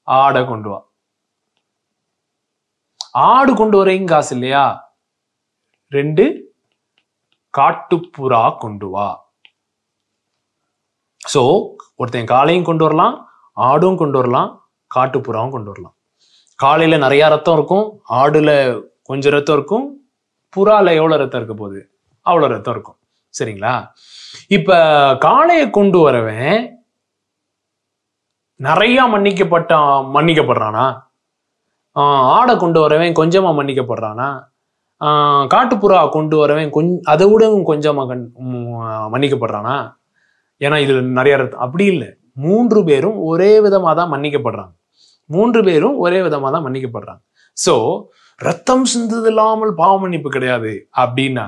[0.04, 0.86] ஆடை கொண்டு வா.
[3.12, 4.96] ஆடு கொண்டு வரையும் காசு இல்லையா?
[5.90, 6.54] ரெண்டு
[7.58, 9.32] காட்டுப்புறா கொண்டு வா.
[11.34, 14.63] சோ ஒருத்தன் காளையும் கொண்டு வரலாம் ஆடும் கொண்டு வரலாம்
[14.96, 15.96] காட்டுப்புறாவும் கொண்டு வரலாம்.
[16.56, 18.52] காலையில நிறைய ரத்தம் இருக்கும் ஆடுல
[19.04, 19.88] கொஞ்சம் ரத்தம் இருக்கும்
[20.54, 21.82] புறால எவ்வளவு ரத்தம் இருக்க போகுது
[22.26, 23.00] அவ்வளவு ரத்தம் இருக்கும்.
[23.34, 23.76] சரிங்களா?
[24.48, 24.76] இப்ப
[25.26, 26.70] காளையை கொண்டு வரவன்
[28.60, 29.76] நிறைய மன்னிக்கப்பட்ட
[30.16, 30.86] மன்னிக்கப்படுறானா?
[31.96, 34.28] ஆஹ் ஆடை கொண்டு வரவன் கொஞ்சமா மன்னிக்கப்படுறானா?
[35.02, 38.32] ஆஹ் காட்டுப்புறா கொண்டு வரவன் கொஞ்ச அதை விடவும் கொஞ்சமா கண்
[39.14, 39.76] மன்னிக்கப்படுறானா?
[40.60, 42.10] ஏன்னா இதில் நிறைய ரத்தம் அப்படி இல்லை.
[42.36, 44.74] மூன்று பேரும் ஒரே விதமா தான் மன்னிக்கப்படுறாங்க.
[45.36, 47.22] மூன்று பேரும் ஒரே விதமாக தான் மன்னிக்கப்படுறாங்க.
[47.58, 47.76] ஸோ
[48.42, 50.72] ரத்தம் சிந்தது இல்லாமல் பாவ மன்னிப்பு கிடையாது
[51.04, 51.48] அப்படின்னா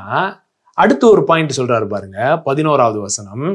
[0.78, 3.46] அடுத்து ஒரு பாயிண்ட் சொல்றாரு பாருங்க பதினோராவது வசனம்.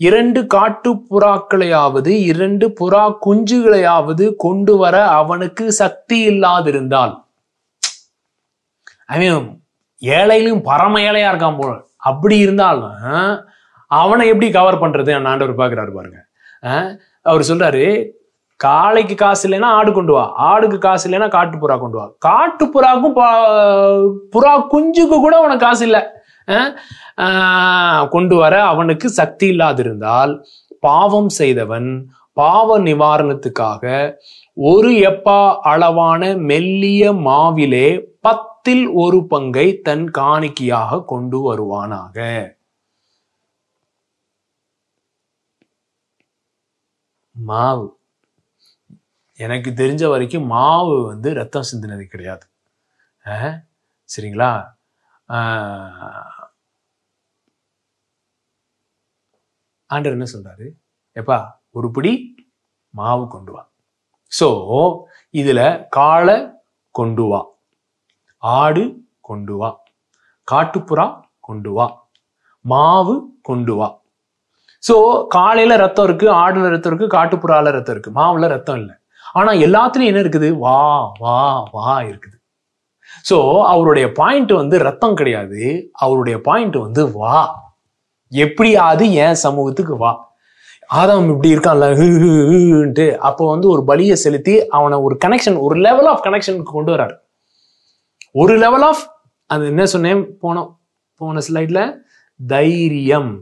[0.00, 7.14] இரண்டு காட்டு புறாக்களையாவது இரண்டு புறா குஞ்சுகளையாவது கொண்டு வர அவனுக்கு சக்தி இல்லாதிருந்தால்.
[9.14, 9.46] அவன்
[10.02, 11.72] ஏழையிலும் பரம ஏழையா இருக்கான் போல.
[12.10, 12.98] அப்படி இருந்தாலும்
[13.90, 15.12] அவனை எப்படி கவர் பண்றது?
[15.32, 16.20] ஆண்டவர் பாக்குறாரு பாருங்க.
[17.30, 17.84] அவர் சொல்றாரு
[18.64, 20.32] காளைக்கு காசு இல்லைன்னா ஆடு கொண்டு வா.
[20.36, 22.10] ஆடுக்கு காசு இல்லைன்னா காட்டு புறா கொண்டு வா.
[22.18, 26.02] காட்டு புறாக்கும் பா- புறா குஞ்சுக்கு கூட உனக்கு காசு இல்லை.
[27.16, 30.44] ஆஹ் கொண்டு வர அவனுக்கு சக்தி இல்லாதிருந்தால்
[30.80, 34.12] பாவம் செய்தவன் பாவ நிவாரணத்துக்காக
[34.54, 42.48] ஒரு எப்பா அளவான மெல்லிய மாவிலே பத்தில் ஒரு பங்கை தன் காணிக்கையாக கொண்டு வருவானாக.
[47.32, 48.00] மாவு.
[49.38, 52.44] எனக்கு தெரிஞ்ச வரைக்கும் மாவு வந்து ரத்தம் சிந்தினது கிடையாது.
[54.08, 54.50] சரிங்களா?
[59.90, 60.66] ஆண்டர் என்ன சொல்றாரு?
[61.20, 61.38] எப்பா
[61.78, 62.12] ஒரு பிடி
[62.94, 63.62] மாவு கொண்டு வா.
[64.32, 64.48] ஸோ
[65.40, 65.60] இதுல
[65.96, 66.36] காளை
[66.94, 67.40] கொண்டு வா.
[68.42, 68.84] ஆடு
[69.28, 69.70] கொண்டு வா.
[70.48, 71.06] காட்டுப்புறா
[71.48, 71.86] கொண்டு வா.
[72.64, 73.14] மாவு
[73.48, 73.88] கொண்டு வா.
[74.82, 74.94] ஸோ
[75.36, 78.12] காலையில ரத்தம் இருக்கு ஆடுல ரத்தம் இருக்கு காட்டுப்புறால ரத்தம் இருக்கு.
[78.20, 78.94] மாவுல ரத்தம் இல்லை.
[79.34, 80.48] ஆனா எல்லாத்துலயும் என்ன இருக்குது?
[80.64, 80.78] வா
[81.22, 81.38] வா
[81.74, 82.36] வா இருக்குது.
[83.28, 83.36] ஸோ
[83.72, 85.62] அவருடைய பாயிண்ட் வந்து ரத்தம் கிடையாது.
[86.04, 87.38] அவருடைய பாயிண்ட் வந்து வா.
[88.32, 90.12] எப்படியாவது என் சமூகத்துக்கு வா.
[91.00, 96.24] ஆதாம் இப்படி இருக்கான்ல ஹுன்ட்டு அப்போ வந்து ஒரு பலியை செலுத்தி அவனை ஒரு கனெக்ஷன் ஒரு லெவல் ஆஃப்
[96.26, 97.14] கனெக்ஷனுக்கு கொண்டு வராரு.
[98.42, 99.02] ஒரு லெவல் ஆஃப்
[99.50, 100.22] அது என்ன சொன்னேன்?
[100.42, 100.64] போன
[101.20, 101.80] போன ஸ்லைட்ல
[102.40, 103.32] தைரியம்.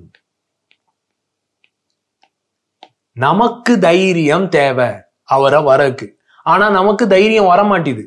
[3.16, 4.90] நமக்கு தைரியம் தேவை.
[5.31, 6.07] அவரை வரக்கு.
[6.43, 8.05] ஆனா நமக்கு தைரியம் வரமாட்டேது.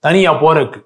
[0.00, 0.80] தனியா போறக்கு.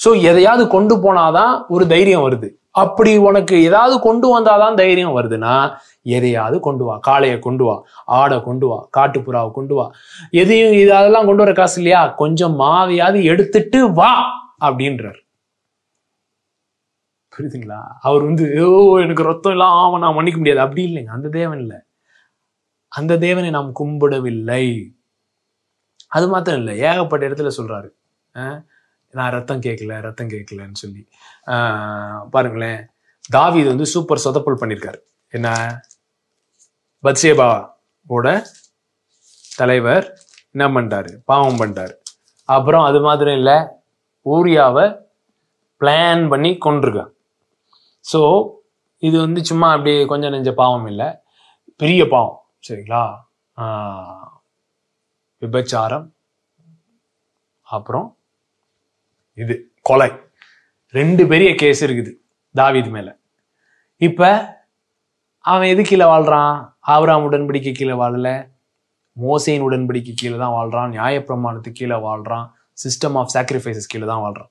[0.00, 2.48] ஸோ எதையாவது கொண்டு போனாதான் ஒரு தைரியம் வருது.
[2.70, 5.52] அப்படி உனக்கு ஏதாவது கொண்டு வந்தாதான் தைரியம் வருதுன்னா
[6.02, 7.00] எதையாவது கொண்டு வா.
[7.08, 7.76] காளையை கொண்டு வா.
[8.04, 8.88] ஆடை கொண்டு வா.
[8.98, 9.86] காட்டுப்புறாவை கொண்டு வா.
[10.30, 12.08] எதையும் இது அதெல்லாம் கொண்டு வர காசு இல்லையா?
[12.16, 14.12] கொஞ்சம் மாவையாவது எடுத்துட்டு வா
[14.64, 15.20] அப்படின்றார்.
[17.32, 17.80] புரியுதுங்களா?
[18.00, 20.60] அவர் வந்து ஓ எனக்கு ரத்தம் எல்லாம் ஆமா நான் மன்னிக்க முடியாது.
[20.60, 21.06] அப்படி இல்லைங்க.
[21.06, 21.78] அந்த தேவன் இல்லை.
[22.98, 24.64] அந்த தேவனை நாம் கும்பிடவில்லை.
[26.16, 27.88] அது மாத்திரம் இல்லை ஏகப்பட்ட இடத்துல சொல்றாரு.
[29.14, 31.02] நான் ரத்தம் கேட்கல ரத்தம் கேட்கலன்னு சொல்லி.
[32.34, 32.80] பாருங்களேன்
[33.34, 35.00] பாருங்களேன் இது வந்து சூப்பர் சொதப்பல் பண்ணியிருக்காரு
[35.32, 35.48] என்ன?
[37.04, 38.26] பத்சேபாவோட
[39.58, 40.06] தலைவர்
[40.52, 41.10] என்ன பண்ணிட்டாரு?
[41.30, 41.94] பாவம் பண்ணிட்டாரு.
[42.48, 43.56] அப்புறம் அது மாதிரி இல்லை
[44.26, 44.86] ஊரியாவை
[45.80, 47.12] பிளான் பண்ணி கொண்டிருக்கான்
[48.04, 48.20] ஸோ
[49.02, 51.08] இது வந்து சும்மா அப்படியே கொஞ்சம் நெஞ்ச பாவம் இல்லை
[51.82, 52.40] பெரிய பாவம்.
[52.68, 53.02] சரிங்களா?
[55.42, 56.06] விபச்சாரம்
[57.62, 58.08] அப்புறம்
[59.42, 59.54] இது
[59.88, 60.10] கொலை.
[60.98, 62.12] ரெண்டு பெரிய கேஸ் இருக்குது
[62.60, 63.08] தாவீது மேல.
[63.96, 64.22] இப்ப
[65.52, 66.54] அவன் எது கீழே வாழ்றான்?
[66.86, 68.28] ஆவராம் உடன்படிக்கை கீழே வாழல.
[69.24, 70.94] மோசையின் உடன்படிக்கை கீழே தான் வாழ்றான்.
[70.96, 72.46] நியாயப்பிரமாணத்துக்கு கீழே வாழ்றான்.
[72.82, 74.50] சிஸ்டம் ஆஃப் சாக்ரிஃபைசஸ் கீழே தான் வாழ்றான்.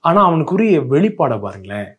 [0.00, 1.90] ஆனா அவனுக்குரிய வெளிப்பாடை பாருங்களேன்.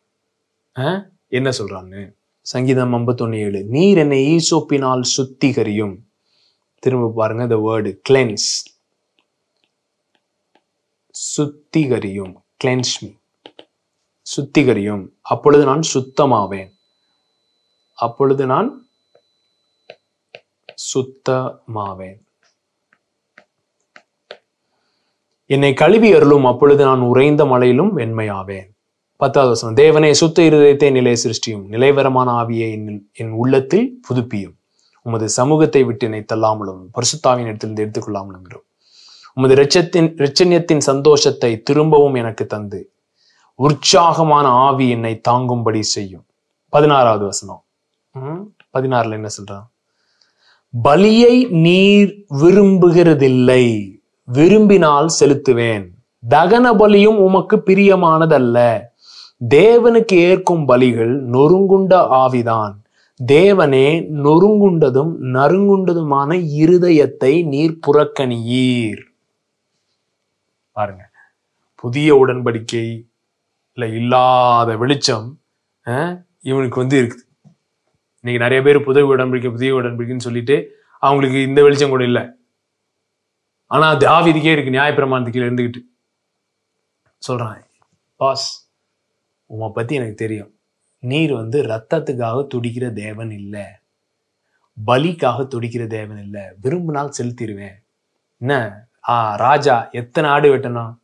[1.28, 2.02] என்ன சொல்றான்னு?
[2.42, 3.64] சங்கீதம் 51 ஏழு.
[3.64, 5.98] நீர் என்னை ஈசோப்பினால் சுத்திகரியும்.
[6.80, 8.70] திரும்ப பாருங்க இந்த வேர்டு கிளென்ஸ்
[11.38, 12.34] சுத்திகரியும்.
[12.64, 13.10] கிளென்ஸ் மீ
[14.36, 15.10] சுத்திகரியும்.
[15.22, 16.72] அப்பொழுது நான் சுத்தமாவேன்.
[17.94, 18.88] அப்பொழுது நான்
[20.94, 22.20] சுத்தமாவேன்.
[25.46, 26.46] என்னை கழுவி அருளும்.
[26.46, 28.70] அப்பொழுது நான் உறைந்த மலையிலும் வெண்மையாவேன்.
[29.22, 34.54] பத்தாவது வசனம் தேவனே சுத்த இருதயத்தை நிலை சிருஷ்டியும் நிலைவரமான ஆவியை என் என் உள்ளத்தில் புதுப்பியும்.
[35.02, 38.64] உமது சமூகத்தை விட்டு என்னை தள்ளாமலும் பரிசுத்தாவின் இடத்திலிருந்து எடுத்துக்கொள்ளாமலும் இரும்
[39.34, 42.92] உமது ரச்சத்தின் ரச்சன்யத்தின் சந்தோஷத்தை திரும்பவும் எனக்கு தந்து.
[43.56, 46.26] உற்சாகமான ஆவி என்னை தாங்கும்படி செய்யும்.
[46.70, 47.64] பதினாறாவது வசனம்.
[48.12, 48.42] ம்,
[48.74, 49.68] பதினாறுல என்ன சொல்றான்?
[50.84, 55.88] பலியை நீர் விரும்புகிறதில்லை விரும்பினால் செலுத்துவேன்.
[56.30, 58.90] தகன பலியும் உமக்கு பிரியமானதல்ல.
[59.50, 62.74] தேவனுக்கு ஏற்கும் பலிகள் நொறுங்குண்ட ஆவிதான்.
[63.32, 63.86] தேவனே
[64.24, 69.02] நொறுங்குண்டதும் நறுங்குண்டதுமான இருதயத்தை நீர் புறக்கணியீர்.
[70.72, 71.10] பாருங்க.
[71.76, 75.40] புதிய உடன்படிக்கைல இல்லாத வெளிச்சம்
[76.42, 77.30] இவனுக்கு வந்து இருக்குது.
[78.22, 82.28] இன்னைக்கு நிறைய பேர் புதிய உடன்படிக்கை புதிய உடன்படிக்கைன்னு சொல்லிட்டு அவங்களுக்கு இந்த வெளிச்சம் கூட இல்லை.
[83.68, 85.82] ஆனா தாவிதிக்கே இருக்கு நியாயப்பிரமாணத்துக்கு இருந்துகிட்டு.
[87.28, 87.62] சொல்றான்.
[88.16, 88.71] பாஸ்.
[89.52, 90.56] உன்னை பற்றி எனக்கு தெரியும்.
[91.00, 93.64] நீர் வந்து ரத்தத்துக்காக துடிக்கிற தேவன் இல்லை.
[94.88, 96.42] பலிக்காக துடிக்கிற தேவன் இல்லை.
[96.62, 97.78] விரும்பினால் செலுத்திடுவேன்.
[98.40, 98.52] என்ன?
[99.10, 100.98] ஆ ராஜா எத்தனை ஆடு வெட்டணும்?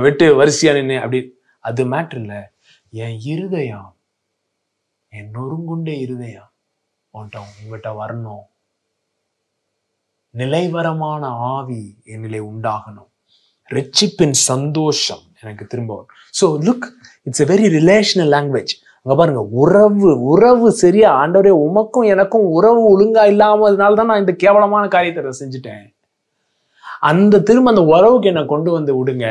[0.00, 1.34] வெட்டு வரிசையா நின்று அப்படி.
[1.60, 2.42] அது மேட்ரு இல்லை.
[2.90, 3.94] என் இருதயம்
[5.08, 6.50] என் நொறுங்குண்ட இருதயம்
[7.14, 8.46] உன்கிட்ட உங்ககிட்ட வரணும்.
[10.30, 13.10] நிலைவரமான ஆவி என்னிலே உண்டாகணும்.
[13.70, 16.14] ரட்சிப்பின் சந்தோஷம் எனக்கு திரும்ப வரும்.
[16.38, 16.86] So look
[17.26, 18.72] it's a very relational language
[19.06, 24.84] அங்க பாருங்க உறவு உறவு சரியா ஆண்டவரே உமக்கும் எனக்கும் உறவு ஒழுங்கா இல்லாமதுனால தான் நான் இந்த கேவலமான
[24.94, 25.84] காரியத்தை நான் செஞ்சுட்டேன்.
[27.10, 29.26] அந்த திரும்ப அந்த உறவுக்கு என்னை கொண்டு வந்து விடுங்க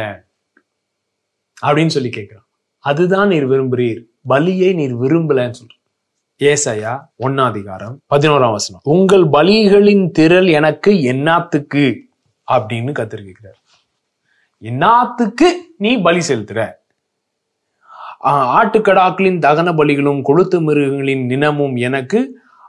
[1.67, 2.47] அப்படின்னு சொல்லி கேட்கிறான்.
[2.85, 5.75] அதுதான் நீர் விரும்புகிறீர் பலியை நீர் விரும்பலன்னு சொல்ற
[6.41, 6.91] ஏசையா
[7.25, 8.83] ஒன்னாதிகாரம் பதினோராம் வசனம்.
[8.93, 11.85] உங்கள் பலிகளின் திரள் எனக்கு என்னாத்துக்கு?
[12.47, 13.57] அப்படின்னு கத்திருக்கிறார்
[14.61, 16.77] கேட்கிறார் என்னாத்துக்கு நீ பலி செலுத்துற.
[18.59, 22.19] ஆட்டுக்கடாக்களின் தகன பலிகளும் கொளுத்து மிருகங்களின் நினமும் எனக்கு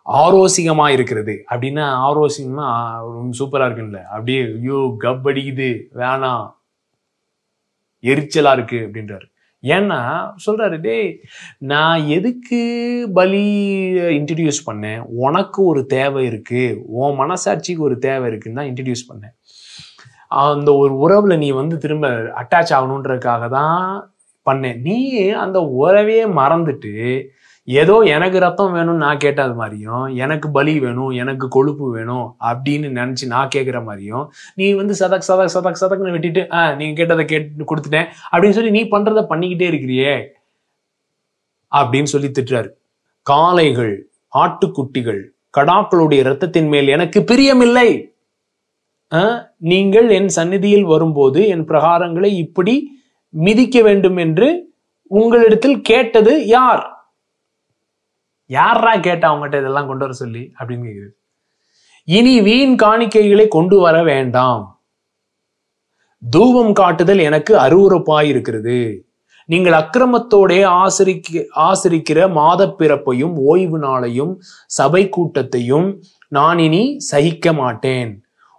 [0.06, 1.44] ஆரோசிகமா இருக்கிறது.
[1.50, 2.68] அப்படின்னா ஆரோசியம்னா
[3.14, 6.46] ரொம்ப சூப்பரா இருக்குல்ல அப்படியே ஐயோ கப் அடிக்குது வேணாம்.
[8.02, 9.26] எரிச்சலா இருக்கு அப்படின்றாரு.
[9.62, 9.98] ஏன்னா
[10.46, 11.20] சொல்றாரு டேய்
[11.58, 12.60] நான் எதுக்கு
[13.14, 13.44] பலி
[14.18, 15.02] இன்ட்ரடியூஸ் பண்ணேன்?
[15.06, 16.62] உனக்கு ஒரு தேவை இருக்கு.
[16.86, 19.34] உன் மனசாட்சிக்கு ஒரு தேவை இருக்குன்னு தான் இன்ட்ரடியூஸ் பண்ணேன்.
[20.30, 22.08] அந்த ஒரு உறவுல நீ வந்து திரும்ப
[22.42, 24.14] அட்டாச் ஆகணுன்றதுக்காக தான்
[24.46, 24.80] பண்ணேன்.
[24.80, 27.30] நீ அந்த உறவையே மறந்துட்டு
[27.64, 33.26] ஏதோ எனக்கு ரத்தம் வேணும்னு நான் கேட்டது மாதிரியும் எனக்கு பலி வேணும் எனக்கு கொழுப்பு வேணும் அப்படின்னு நினச்சி
[33.26, 38.08] நான் கேட்குற மாதிரியும் நீ வந்து சதக் சதக் சதக் சதக்னு வெட்டிட்டு ஆ நீங்கள் கேட்டதை கேட்டு கொடுத்துட்டேன்
[38.32, 40.14] அப்படின்னு சொல்லி நீ பண்ணுறத பண்ணிக்கிட்டே இருக்கிறியே
[41.72, 42.68] அப்படின்னு சொல்லி திட்டுறாரு.
[43.22, 45.22] காளைகள் ஆட்டுக்குட்டிகள்
[45.58, 48.09] கடாக்களுடைய ரத்தத்தின் மேல் எனக்கு பிரியமில்லை.
[49.58, 52.74] நீங்கள் என் சந்நிதியில் வரும்போது என் பிரகாரங்களை இப்படி
[53.34, 54.48] மிதிக்க வேண்டும் என்று
[55.10, 56.82] உங்களிடத்தில் கேட்டது யார்?
[58.46, 61.12] யாரா கேட்டா அவங்ககிட்ட இதெல்லாம் கொண்டு வர சொல்லி அப்படின்னு கேக்குது.
[62.04, 64.64] இனி வீண் காணிக்கைகளை கொண்டு வர வேண்டாம்.
[66.22, 68.78] தூபம் காட்டுதல் எனக்கு அருவறுப்பாய் இருக்கிறது
[69.48, 74.32] நீங்கள் அக்கிரமத்தோடே ஆசிரிக்க ஆசரிக்கிற மாத பிறப்பையும் ஓய்வு நாளையும்
[74.78, 75.88] சபை கூட்டத்தையும்
[76.28, 78.10] நான் இனி சகிக்க மாட்டேன்.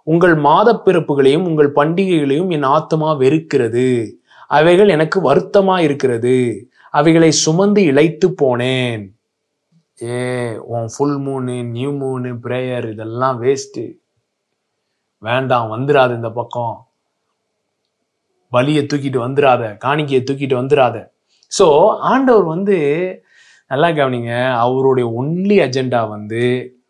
[0.06, 3.88] உங்கள் மாத பிறப்புகளையும் உங்கள் பண்டிகைகளையும் என் ஆத்மா வெறுக்கிறது.
[4.50, 6.36] அவைகள் எனக்கு வருத்தமா இருக்கிறது.
[6.94, 9.02] அவைகளை சுமந்து இழைத்து போனேன்.
[9.98, 10.16] ஏ
[10.74, 13.84] உன் ஃபுல் மூனு நியூ மூனு பிரேயர் இதெல்லாம் வேஸ்ட்டு
[15.22, 16.76] வேண்டாம் வந்துடாது இந்த பக்கம்.
[18.52, 20.96] பலியை தூக்கிட்டு வந்துடாத காணிக்கையை தூக்கிட்டு வந்துடாத
[21.52, 21.66] ஸோ
[22.10, 22.76] ஆண்டவர் வந்து
[23.70, 24.32] நல்லா கவனிங்க
[24.64, 26.42] அவருடைய ஒன்லி அஜெண்டா வந்து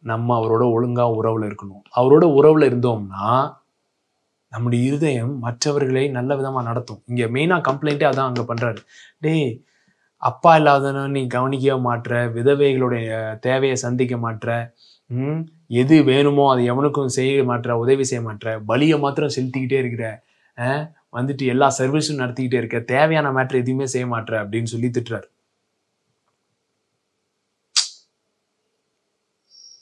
[0.03, 1.83] நம்ம அவரோட ஒழுங்கா உறவுல இருக்கணும்.
[1.99, 3.27] அவரோட உறவுல இருந்தோம்னா
[4.53, 7.01] நம்முடைய இருதயம் மற்றவர்களை நல்ல விதமா நடத்தும்.
[7.11, 8.81] இங்க மெயினா கம்ப்ளைண்ட்டே அதான் அங்க பண்றாரு.
[9.25, 9.47] டேய்
[10.23, 13.09] அப்பா இல்லாதவன நீ கவனிக்கவே மாட்டுற விதவைகளுடைய
[13.47, 14.51] தேவையை சந்திக்க மாட்டுற
[15.11, 15.41] ம்
[15.81, 20.05] எது வேணுமோ அது எவனுக்கும் செய்ய மாட்ற உதவி செய்ய மாட்டுற பலியை மாத்திரம் செலுத்திக்கிட்டே இருக்கிற
[21.17, 25.27] வந்துட்டு எல்லா சர்வீஸும் நடத்திக்கிட்டே இருக்க தேவையான மேட்ரு எதுவுமே செய்ய மாட்டேற அப்படின்னு சொல்லி திட்டுறாரு.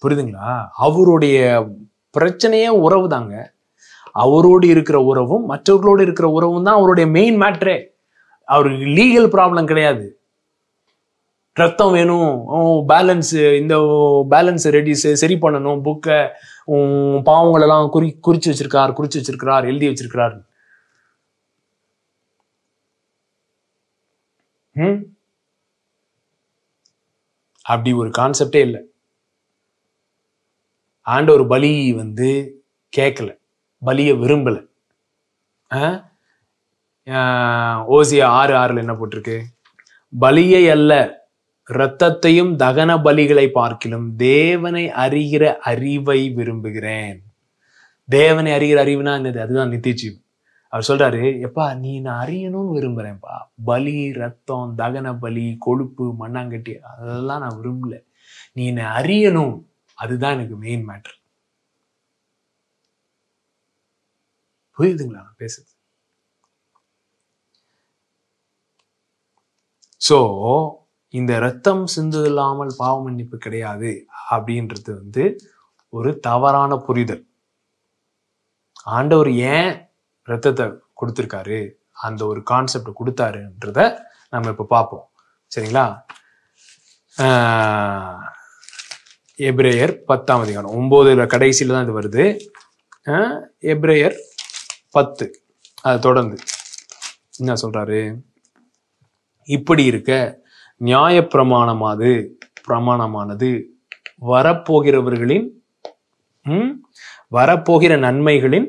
[0.03, 0.51] புரியுதுங்களா?
[0.87, 1.39] அவருடைய
[2.19, 3.35] பிரச்சனையே உறவு தாங்க
[4.25, 7.77] அவரோடு இருக்கிற உறவும் மற்றவர்களோடு இருக்கிற உறவும் தான் அவருடைய மெயின் மேட்ரே
[8.49, 10.07] அவருக்கு லீகல் ப்ராப்ளம் கிடையாது.
[11.57, 12.29] ரத்தம் வேணும்
[12.93, 13.75] பேலன்ஸ் இந்த
[14.33, 16.19] பேலன்ஸ் ரெடி சரி பண்ணணும் புக்கை
[17.29, 20.37] பாவங்களெல்லாம் குறி குறிச்சு வச்சிருக்கார் குறிச்சு வச்சிருக்கிறார் எழுதி வச்சிருக்கிறார்.
[24.77, 24.99] ம்?
[27.67, 28.83] அப்படி ஒரு கான்செப்டே இல்லை.
[31.11, 32.29] ஆண்டவர் பலி வந்து
[32.97, 33.39] கேட்கல
[33.87, 34.67] பலியை விரும்பல.
[35.73, 36.09] ஆ?
[37.91, 39.41] ஓசியா ஆறு ஆறுல என்ன போட்டிருக்கு?
[40.21, 41.19] பலியை அல்ல
[41.71, 47.23] இரத்தத்தையும் தகன பலிகளை பார்க்கிலும் தேவனை அறிகிற அறிவை விரும்புகிறேன்.
[48.09, 49.39] தேவனை அறிகிற அறிவுனா என்னது?
[49.39, 50.19] அதுதான் நித்தியஜீவ்
[50.69, 53.35] அவர் சொல்றாரு எப்பா நீ நான் அறியணும்னு விரும்புறேன்ப்பா.
[53.65, 58.05] பலி ரத்தம் தகன பலி கொழுப்பு மண்ணாங்கட்டி அதெல்லாம் நான் விரும்பல.
[58.53, 59.69] நீ என்னை அறியணும்.
[60.03, 61.17] அதுதான் எனக்கு மெயின் மேட்டர்
[64.79, 65.23] புரியுதுங்களா?
[65.27, 65.73] நான் பேசுறது.
[70.09, 70.19] ஸோ
[71.15, 73.91] இந்த ரத்தம் சிந்து இல்லாமல் பாவ மன்னிப்பு கிடையாது
[74.35, 75.25] அப்படின்றது வந்து
[75.93, 77.25] ஒரு தவறான புரிதல்.
[78.99, 79.73] ஆண்டவர் ஏன்
[80.29, 80.67] ரத்தத்தை
[81.01, 81.59] கொடுத்துருக்காரு?
[82.07, 83.81] அந்த ஒரு கான்செப்ட் கொடுத்தாருன்றத
[84.33, 85.07] நம்ம இப்போ பார்ப்போம்.
[85.53, 85.87] சரிங்களா?
[89.41, 90.73] எப்ரேயர் பத்தாம் அதிகாரம்.
[90.73, 92.25] ஒன்பதுல கடைசியில தான் இது வருது.
[93.65, 94.17] எப்ரேயர்
[94.91, 95.27] பத்து.
[95.83, 96.37] அதை தொடர்ந்து.
[97.39, 98.01] என்ன சொல்றாரு?
[99.49, 100.13] இப்படி இருக்க
[100.81, 102.11] நியாய பிரமாணமாது
[102.69, 103.49] பிரமாணமானது
[104.27, 105.47] வரப்போகிறவர்களின்
[106.47, 106.71] ம்,
[107.33, 108.69] வரப்போகிற நன்மைகளின்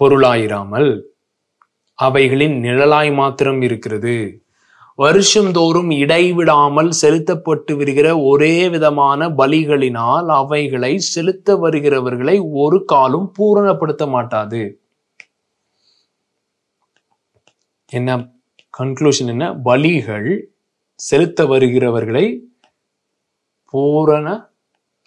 [0.00, 0.90] பொருளாயிராமல்
[1.98, 4.14] அவைகளின் நிழலாய் மாத்திரம் இருக்கிறது.
[4.98, 14.62] வருஷந்தோறும் இடைவிடாமல் செலுத்தப்பட்டு வருகிற ஒரே விதமான பலிகளினால் அவைகளை செலுத்த வருகிறவர்களை ஒரு காலும் பூரணப்படுத்த மாட்டாது.
[17.92, 18.10] என்ன?
[18.78, 19.46] கன்க்ளூஷன் என்ன?
[19.64, 20.30] பலிகள்
[21.00, 22.26] செலுத்த வருகிறவர்களை
[23.74, 24.28] பூரண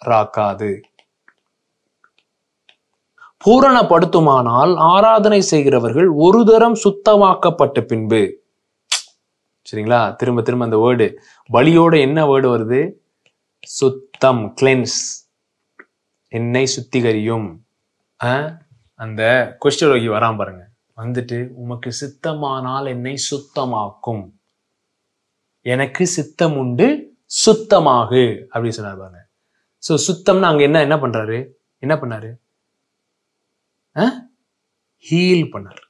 [0.02, 0.70] ராக்காது
[3.44, 8.22] பூரணப்படுத்துமானால் ஆராதனை செய்கிறவர்கள் ஒரு தரம் சுத்தமாக்கப்பட்ட பின்பு
[9.72, 10.16] சரிங்களா?
[10.16, 11.16] திரும்ப திரும்ப அந்த வேர்டு
[11.52, 12.92] பலியோட என்ன வேர்டு வருது?
[13.60, 15.30] சுத்தம் கிளென்ஸ்
[16.28, 17.56] என்னை சுத்திகரியும்.
[18.24, 18.58] ஆ?
[18.94, 20.68] அந்த குஷ்டரோகி வராம பாருங்க.
[20.96, 24.40] வந்துட்டு உமக்கு சித்தமானால் என்னை சுத்தமாக்கும்.
[25.60, 28.42] எனக்கு சித்தம் உண்டு சுத்தமாகு.
[28.42, 29.26] அப்படி சொன்னார் பாருங்க.
[29.88, 31.48] ஸோ சுத்தம்னா அங்க என்ன என்ன பண்றாரு?
[31.78, 32.44] என்ன பண்ணாரு?
[35.10, 35.85] ஹீல் பண்ணார்.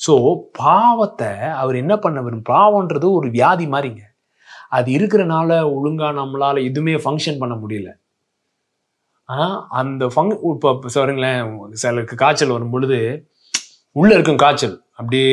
[0.00, 0.14] ஸோ
[0.60, 1.30] பாவத்தை
[1.60, 2.44] அவர் என்ன பண்ண வரும்?
[2.52, 4.02] பாவம்ன்றது ஒரு வியாதி மாதிரிங்க
[4.76, 7.90] அது இருக்கிறனால ஒழுங்காக நம்மளால் எதுவுமே ஃபங்க்ஷன் பண்ண முடியல.
[9.80, 11.48] அந்த ஃபங் இப்போ சொல்கிறீங்களேன்
[11.82, 12.98] சிலருக்கு காய்ச்சல் வரும் பொழுது
[14.00, 14.76] உள்ளே இருக்கும் காய்ச்சல்.
[14.98, 15.32] அப்படியே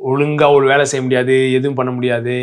[0.00, 2.36] ஒழுங்காக ஒரு வேலை செய்ய முடியாது எதுவும் பண்ண முடியாது.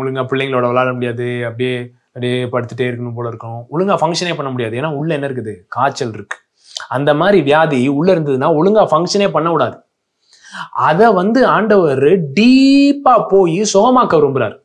[0.00, 1.28] ஒழுங்காக பிள்ளைங்களோட விளாட முடியாது.
[1.48, 1.74] அப்படியே
[2.12, 3.60] அப்படியே படுத்துகிட்டே இருக்கணும் போல இருக்கும்.
[3.74, 4.74] ஒழுங்கா ஃபங்க்ஷனே பண்ண முடியாது.
[4.80, 5.54] ஏன்னா உள்ளே என்ன இருக்குது?
[5.76, 6.40] காய்ச்சல் இருக்குது
[6.88, 9.76] அந்த மாதிரி வியாதி உள்ள இருந்ததுன்னா ஒழுங்கா ஃபங்க்ஷனே பண்ணக்கூடாது
[10.70, 12.04] அதை வந்து ஆண்டவர்
[12.38, 14.56] டீப்பா போய் சுகமாக்க விரும்புறாரு.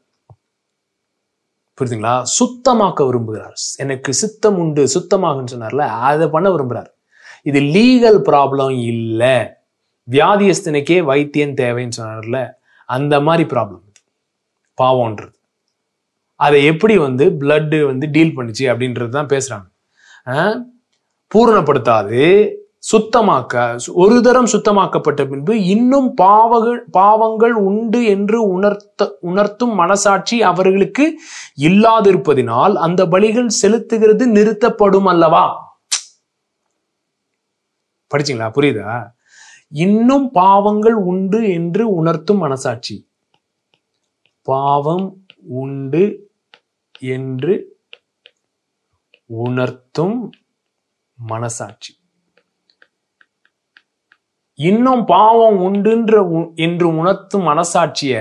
[1.77, 2.23] புரியுதுங்களா?
[2.39, 3.57] சுத்தமாக்க விரும்புகிறார்.
[3.77, 6.91] எனக்கு சித்தம் உண்டு சுத்தமாகுன்னு சொன்னார்ல அதை பண்ண விரும்புறாரு.
[7.43, 9.23] இது லீகல் ப்ராப்ளம் இல்ல.
[10.11, 12.39] வியாதியஸ்தனுக்கே வைத்தியம் தேவைன்னு சொன்னார்ல
[12.85, 13.83] அந்த மாதிரி ப்ராப்ளம்
[14.81, 15.35] பாவம்ன்றது.
[16.35, 19.67] அதை எப்படி வந்து பிளட்டு வந்து டீல் பண்ணுச்சு அப்படின்றது தான் பேசுறாங்க
[21.35, 22.21] பூரணப்படுத்தாது
[22.79, 23.53] சுத்தமாக்க
[23.93, 31.05] ஒரு தரம் சுத்தமாக்கப்பட்ட பின்பு இன்னும் பாவங்கள் பாவங்கள் உண்டு என்று உணர்த்த உணர்த்தும் மனசாட்சி அவர்களுக்கு
[31.61, 35.45] இல்லாதிருப்பதினால் அந்த பலிகள் செலுத்துகிறது நிறுத்தப்படும் அல்லவா?
[38.11, 38.49] படிச்சீங்களா?
[38.55, 39.13] புரியுதா?
[39.67, 42.95] இன்னும் பாவங்கள் உண்டு என்று உணர்த்தும் மனசாட்சி.
[44.41, 45.07] பாவம்
[45.57, 46.29] உண்டு
[46.99, 47.53] என்று
[49.25, 50.17] உணர்த்தும்
[51.17, 51.93] மனசாட்சி.
[54.53, 58.15] இன்னும் பாவம் உண்டுன்ற உ- என்று உணர்த்தும் மனசாட்சிய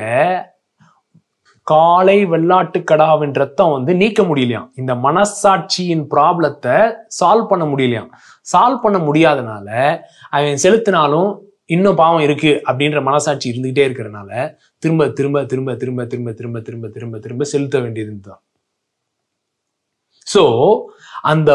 [1.63, 4.71] காலை வெள்ளாட்டு கடாவின் ரத்தம் வந்து நீக்க முடியலையாம்.
[4.75, 8.11] இந்த மனசாட்சியின் ப்ராப்ளத்தை சால்வ் பண்ண முடியலையாம்.
[8.53, 9.69] சால்வ் பண்ண முடியாதனால
[10.31, 16.61] அவன் செலுத்தினாலும் இன்னும் பாவம் இருக்கு அப்படின்ற மனசாட்சி இருந்துகிட்டே இருக்கிறனால திரும்ப திரும்ப திரும்ப திரும்ப திரும்ப திரும்ப
[16.61, 18.43] திரும்ப திரும்ப திரும்ப செலுத்த வேண்டியது தான்
[20.35, 20.45] ஸோ
[21.23, 21.51] அந்த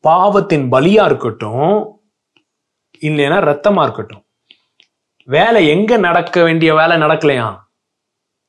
[0.00, 2.00] பாவத்தின் பலியா இருக்கட்டும்
[3.00, 4.24] இல்லைன்னா ரத்தமா இருக்கட்டும்.
[5.24, 7.58] வேலை எங்க நடக்க வேண்டிய வேலை நடக்கலையா?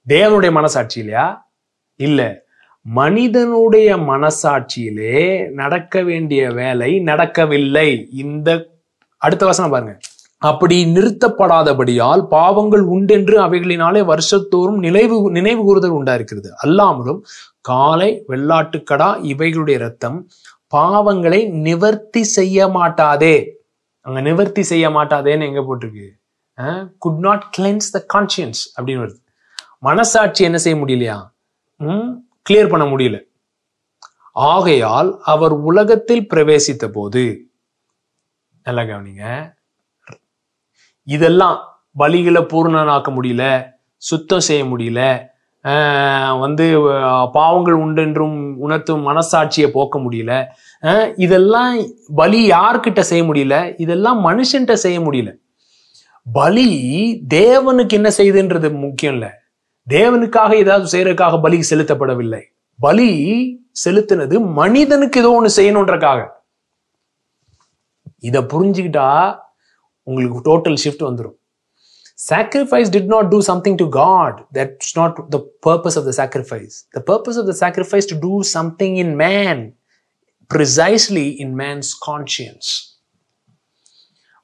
[0.07, 1.51] தேவனுடைய மனசாட்சி இல்லையா?
[1.95, 2.41] இல்ல.
[2.81, 8.09] மனிதனுடைய மனசாட்சியிலே நடக்க வேண்டிய வேலை நடக்கவில்லை.
[8.11, 8.69] இந்த
[9.17, 9.97] அடுத்த வசனம் பாருங்க.
[10.37, 16.47] அப்படி நிறுத்தப்படாதபடியால் பாவங்கள் உண்டென்று அவைகளினாலே வருஷத்தோறும் நினைவு நினைவு கூறுதல் உண்டாயிருக்கிறது.
[16.65, 17.21] அல்லாமலும்
[17.61, 20.27] காலை வெள்ளாட்டுக்கடா இவைகளுடைய ரத்தம்
[20.75, 23.35] பாவங்களை நிவர்த்தி செய்ய மாட்டாதே.
[24.05, 26.07] அங்க நிவர்த்தி செய்ய மாட்டாதேன்னு எங்க போட்டிருக்கு?
[27.03, 29.19] Could not cleanse the conscience அப்படின்னு வருது.
[29.87, 31.17] மனசாட்சி என்ன செய்ய முடியலையா?
[32.47, 33.17] கிளியர் பண்ண முடியல.
[34.51, 37.23] ஆகையால் அவர் உலகத்தில் பிரவேசித்த போது
[38.65, 39.25] நல்லா கவனிங்க.
[41.07, 41.57] இதெல்லாம்
[41.99, 43.45] பலிகளை பூர்ணனாக்க முடியல
[44.09, 45.01] சுத்தம் செய்ய முடியல
[46.39, 50.33] வந்து பாவங்கள் பாவங்கள் உண்டென்றும் உணர்த்தும் மனசாட்சியை போக்க முடியல.
[51.15, 51.75] இதெல்லாம்
[52.15, 53.57] பலி யார்கிட்ட செய்ய முடியல?
[53.77, 55.31] இதெல்லாம் மனுஷன்கிட்ட செய்ய முடியல.
[56.25, 56.69] பலி
[57.33, 59.29] தேவனுக்கு என்ன செய்யுதுன்றது முக்கியம் இல்லை.
[59.87, 62.41] தேவனுக்காக ஏதாவது செய்யறதுக்காக பலி செலுத்தப்படவில்லை.
[62.79, 63.09] பலி
[63.85, 66.21] செலுத்தினது மனிதனுக்கு ஏதோ ஒன்று செய்யணுன்றக்காக.
[68.19, 69.07] இதை புரிஞ்சுக்கிட்டா
[70.07, 71.37] உங்களுக்கு டோட்டல் ஷிஃப்ட் வந்துடும்
[72.31, 74.33] sacrifice did not do something to god.
[74.57, 76.75] That's not the purpose of the sacrifice.
[76.97, 79.57] The purpose of the sacrifice to do something in man
[80.53, 82.67] precisely in man's conscience.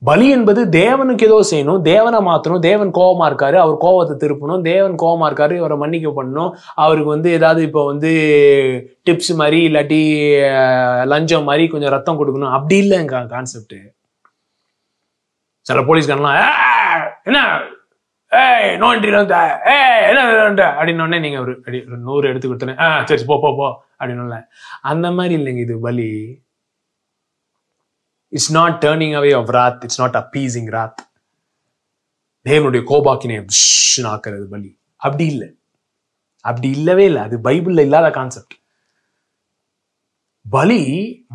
[0.10, 1.82] பலி என்பது தேவனுக்கு ஏதோ செய்யணும்.
[1.88, 2.62] தேவனை மாத்தணும்.
[2.68, 4.62] தேவன் கோபமா இருக்காரு அவர் கோபத்தை திருப்பணும்.
[4.62, 6.54] தேவன் கோபமா இருக்காரு அவரை மன்னிக்க பண்ணணும்.
[6.86, 8.12] அவருக்கு வந்து ஏதாவது இப்போ வந்து
[9.10, 10.02] டிப்ஸ் மாதிரி இல்லாட்டி
[11.14, 12.56] லஞ்சம் மாதிரி கொஞ்சம் ரத்தம் கொடுக்கணும்.
[12.60, 13.78] அப்படி இல்லைங்க கான்செப்ட்
[15.70, 16.69] சில போலீஸ்காரன்லாம்
[17.30, 17.62] என்ன?
[18.32, 19.12] ஏய் நோ என்ட்ரி
[19.74, 23.56] ஏய் என்ன அப்படின்னோடனே அப்படின்னு நீங்க ஒரு அடி ஒரு நூறு எடுத்து கொடுத்தேன் ஆ சரி போ போ
[23.56, 24.42] போ அப்படின்னு
[24.82, 26.40] அந்த மாதிரி இல்லைங்க இது பலி
[28.30, 31.02] it's not turning away of wrath it's not appeasing wrath
[32.46, 33.46] தேவனுடைய கோபாக்கினை
[34.08, 35.58] ஆக்குறது பலி அப்படி இல்லை.
[36.42, 37.22] அப்படி இல்லவே இல்லை.
[37.22, 38.54] அது பைபிள்ல இல்லாத கான்செப்ட்
[40.52, 40.82] பலி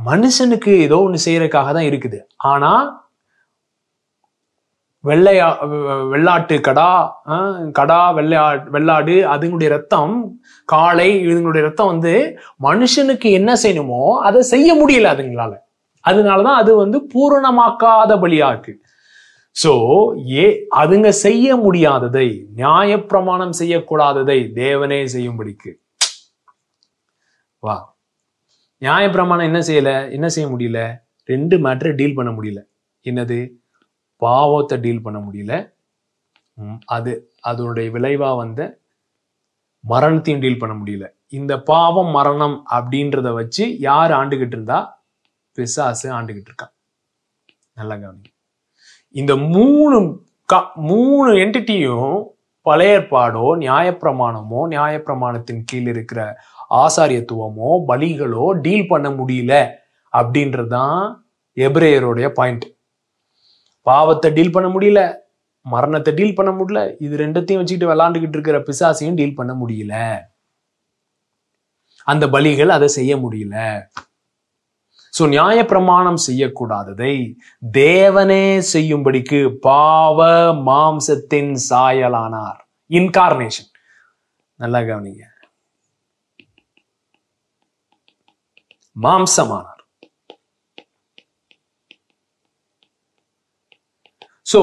[0.04, 2.20] மனுஷனுக்கு ஏதோ ஒன்று செய்யறதுக்காக தான் இருக்குது.
[2.36, 2.70] ஆனா
[5.04, 5.46] வெள்ளையா
[6.12, 6.90] வெள்ளாட்டு கடா
[7.26, 10.14] ஆஹ், கடா வெள்ளையா வெள்ளாடு அதுங்களுடைய ரத்தம்
[10.68, 12.14] காளை இதுங்களுடைய ரத்தம் வந்து
[12.62, 15.52] மனுஷனுக்கு என்ன செய்யணுமோ அதை செய்ய முடியல அதுங்களால.
[16.04, 18.72] அதனாலதான் அது வந்து பூரணமாக்காத பலியா இருக்கு.
[19.56, 19.72] சோ
[20.34, 20.46] ஏ
[20.76, 25.70] அதுங்க செய்ய முடியாததை நியாயப்பிரமாணம் செய்யக்கூடாததை தேவனே செய்யும்படிக்கு.
[27.62, 27.76] வா.
[28.82, 29.90] நியாயப்பிரமாணம் என்ன செய்யல?
[30.10, 30.80] என்ன செய்ய முடியல?
[31.28, 32.60] ரெண்டு மேட்டரை டீல் பண்ண முடியல.
[33.06, 33.38] என்னது?
[34.16, 35.72] பாவத்தை டீல் பண்ண முடியல.
[36.84, 38.78] அது அதனுடைய விளைவாக வந்த
[39.80, 41.08] மரணத்தையும் டீல் பண்ண முடியல.
[41.28, 45.02] இந்த பாவம் மரணம் அப்படின்றத வச்சு யார் ஆண்டுகிட்டு இருந்தா?
[45.52, 46.72] பிசாசு ஆண்டுகிட்டு இருக்கான்.
[47.74, 48.24] நல்லா கவனிங்க.
[49.08, 52.22] இந்த மூணு க- மூணு என்டிட்டியும்
[52.62, 56.36] பழைய ஏற்பாடோ நியாயப்பிரமாணமோ நியாயப்பிரமாணத்தின் கீழ் இருக்கிற
[56.70, 59.70] ஆசாரியத்துவமோ பலிகளோ டீல் பண்ண முடியல
[60.12, 61.16] அப்படின்றதான்
[61.54, 62.73] எபிரேயருடைய பாயிண்ட்
[63.86, 65.02] பாவத்தை டீல் பண்ண முடியல
[65.66, 69.94] மரணத்தை டீல் பண்ண முடியல இது ரெண்டத்தையும் வச்சுக்கிட்டு விளாண்டுக்கிட்டு இருக்கிற பிசாசையும் டீல் பண்ண முடியல.
[72.06, 73.56] அந்த பலிகள் அதை செய்ய முடியல.
[75.18, 77.14] சோ நியாயப்பிரமாணம் செய்யக்கூடாததை
[77.72, 80.26] தேவனே செய்யும்படிக்கு பாவ
[80.68, 82.60] மாம்சத்தின் சாயலானார்.
[82.90, 83.70] இன்கார்னேஷன்
[84.60, 85.24] நல்லா கவனிங்க.
[89.04, 89.66] மாம்சமான
[94.52, 94.60] சோ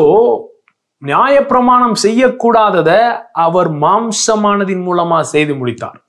[1.01, 2.91] நியாயப்பிரமாணம் செய்யக்கூடாதத
[3.45, 5.99] அவர் மாம்சமானதின் மூலமா செய்து முடித்தார்.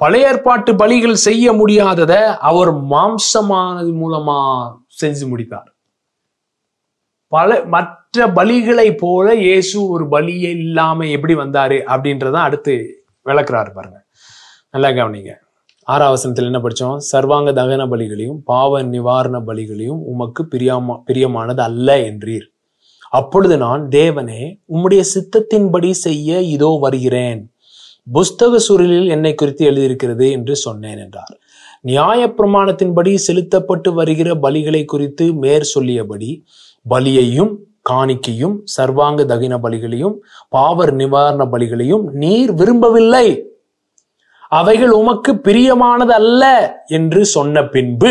[0.00, 2.14] பழைய ஏற்பாட்டு பலிகள் செய்ய முடியாதத
[2.50, 4.38] அவர் மாம்சமானது மூலமா
[5.00, 5.70] செஞ்சு முடித்தார்.
[7.32, 12.74] பல மற்ற பலிகளை போல இயேசு ஒரு பலியே இல்லாம எப்படி வந்தாரு அப்படின்றத அடுத்து
[13.26, 13.98] விளக்குறாரு பாருங்க.
[14.74, 15.32] நல்லா கவனிங்க.
[15.88, 22.46] ஆறாவசனத்தில் என்ன படித்தோம் சர்வாங்க தகன பலிகளையும் பாவ நிவாரண பலிகளையும் உமக்கு பிரியமா பிரியமானது அல்ல என்றீர்.
[23.12, 27.40] அப்பொழுது நான் தேவனே உம்முடைய சித்தத்தின்படி செய்ய இதோ வருகிறேன்.
[28.14, 31.34] புஸ்தக சூழலில் என்னை குறித்து எழுதியிருக்கிறது என்று சொன்னேன் என்றார்.
[31.80, 36.30] நியாய பிரமாணத்தின்படி செலுத்தப்பட்டு வருகிற பலிகளை குறித்து மேற் சொல்லியபடி
[36.86, 37.52] பலியையும்
[37.90, 40.16] காணிக்கையும் சர்வாங்க தகின பலிகளையும்
[40.48, 43.28] பாவர் நிவாரண பலிகளையும் நீர் விரும்பவில்லை.
[44.48, 46.44] அவைகள் உமக்கு பிரியமானது அல்ல
[46.86, 48.10] என்று சொன்ன பின்பு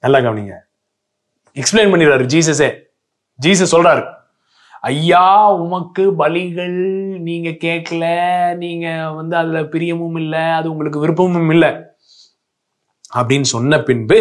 [0.00, 0.54] நல்லா கவனிங்க.
[1.56, 2.70] எக்ஸ்பிளைன் பண்ணிடுறாரு ஜீசஸே
[3.42, 4.04] ஜீசஸ் சொல்றாரு
[4.80, 6.76] ஐயா உமக்கு பலிகள்
[7.18, 8.04] நீங்க கேட்கல
[8.56, 11.70] நீங்க வந்து அதுல பிரியமும் இல்லை அது உங்களுக்கு விருப்பமும் இல்லை.
[13.16, 14.18] அப்படின்னு சொன்ன பின்பு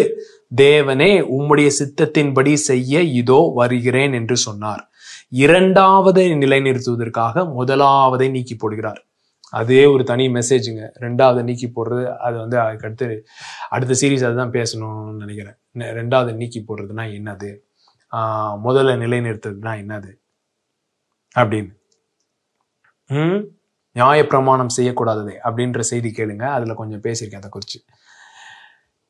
[0.56, 4.90] தேவனே உம்முடைய சித்தத்தின்படி செய்ய இதோ வருகிறேன் என்று சொன்னார்.
[5.36, 9.02] இரண்டாவதை நிலைநிறுத்துவதற்காக முதலாவதை நீக்கி போடுகிறார்.
[9.50, 13.26] அதே ஒரு தனி மெசேஜுங்க ரெண்டாவது நீக்கி போடுறது அது வந்து அதுக்கு அடுத்து
[13.70, 15.58] அடுத்த சீரீஸ் அதுதான் பேசணும்னு நினைக்கிறேன்.
[15.76, 17.58] ரெண்டாவது நீக்கி போடுறதுனா என்னது?
[18.66, 20.12] முதல்ல நிலைநிறுத்துறதுனா என்னது?
[21.40, 21.72] அப்படின்னு.
[23.08, 23.56] ம்?
[23.96, 26.44] நியாயப்பிரமாணம் செய்யக்கூடாதது அப்படின்ற செய்தி கேளுங்க.
[26.44, 27.84] அதில் கொஞ்சம் பேசியிருக்கேன் அதை குறித்து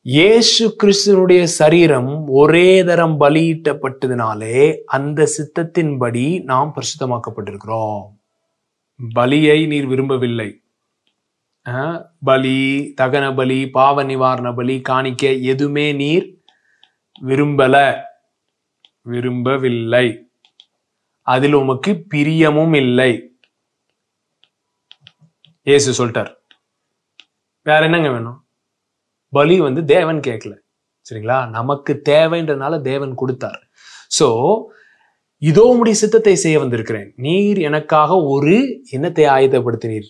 [0.01, 8.03] இயேசு கிறிஸ்துனுடைய சரீரம் ஒரே தரம் பலியிட்டப்பட்டதுனாலே அந்த சித்தத்தின்படி நாம் பரிசுத்தமாக்கப்பட்டிருக்கிறோம்.
[8.99, 10.61] பலியை நீர் விரும்பவில்லை.
[12.23, 16.41] பலி தகன பலி பாவ நிவாரண பலி காணிக்க எதுவுமே நீர்
[17.21, 18.01] விரும்பல.
[19.01, 20.29] விரும்பவில்லை.
[21.21, 23.11] அதில் உமக்கு பிரியமும் இல்லை.
[25.63, 26.35] இயேசு சொல்லிட்டார்.
[27.61, 28.45] வேற என்னங்க வேணும்?
[29.29, 30.55] பலி வந்து தேவன் கேட்கல.
[31.09, 31.49] சரிங்களா?
[31.49, 33.61] நமக்கு தேவைன்றதுனால தேவன் கொடுத்தார்.
[34.19, 34.27] சோ
[35.41, 37.13] இதோ உம்முடைய சித்தத்தை செய்ய வந்திருக்கிறேன்.
[37.15, 40.07] நீர் எனக்காக ஒரு எண்ணத்தை ஆயத்தப்படுத்தினீர்.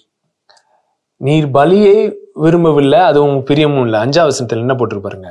[1.17, 1.97] நீர் பலியை
[2.33, 3.99] விரும்பவில்லை அது உங்க பிரியமும் இல்லை.
[4.05, 5.29] அஞ்சாவது வசனத்தில் என்ன போட்டிருப்பாருங்க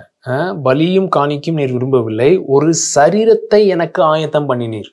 [0.63, 4.91] பலியும் காணிக்கும் நீர் விரும்பவில்லை ஒரு சரீரத்தை எனக்கு ஆயத்தம் பண்ணினீர்.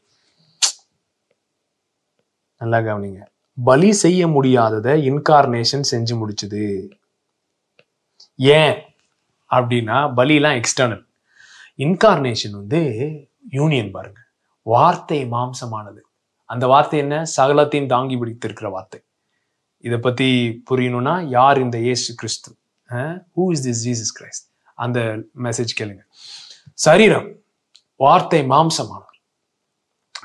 [2.61, 3.21] நல்லா கவனிங்க.
[3.57, 6.63] பலி செய்ய முடியாததை இன்கார்னேஷன் செஞ்சு முடிச்சுது.
[8.39, 8.77] ஏன்?
[9.49, 11.05] அப்படின்னா பலிலாம் எக்ஸ்டர்னல்
[11.77, 12.81] இன்கார்னேஷன் வந்து
[13.51, 14.19] யூனியன் பாருங்க.
[14.65, 16.01] வார்த்தை மாம்சமானது.
[16.49, 17.15] அந்த வார்த்தை என்ன?
[17.37, 18.99] சகலத்தையும் தாங்கி பிடித்திருக்கிற வார்த்தை.
[19.83, 20.27] இதை பத்தி
[20.69, 22.51] புரியணும்னா யார் இந்த Yesu Kristhu?
[23.35, 24.45] Who is this Jesus Christ
[24.83, 24.99] அந்த
[25.45, 26.03] மெசேஜ் கேளுங்க.
[26.85, 27.27] சரீரம்
[28.03, 29.19] வார்த்தை மாம்சமானார்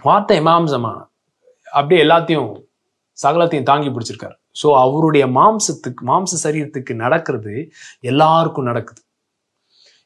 [0.06, 0.98] வார்த்தை மாம்சமான
[1.78, 2.50] அப்படியே எல்லாத்தையும்
[3.18, 4.36] சகலத்தையும் தாங்கி பிடிச்சிருக்காரு.
[4.60, 7.54] ஸோ அவருடைய மாம்சத்துக்கு மாம்ச சரீரத்துக்கு நடக்கிறது
[8.10, 9.00] எல்லாருக்கும் நடக்குது.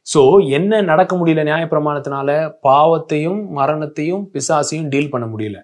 [0.07, 0.21] ஸோ
[0.59, 2.29] என்ன நடக்க முடியல நியாயப்பிரமாணத்தினால?
[2.69, 5.59] பாவத்தையும் மரணத்தையும் பிசாசையும் டீல் பண்ண முடியல.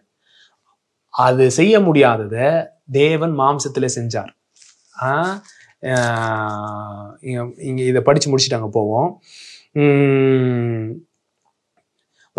[1.14, 2.36] அது செய்ய முடியாதத
[2.98, 4.32] தேவன் மாம்சத்தில் செஞ்சார்.
[7.68, 9.10] இங்கே இதை படித்து முடிச்சுட்டாங்க போவோம்.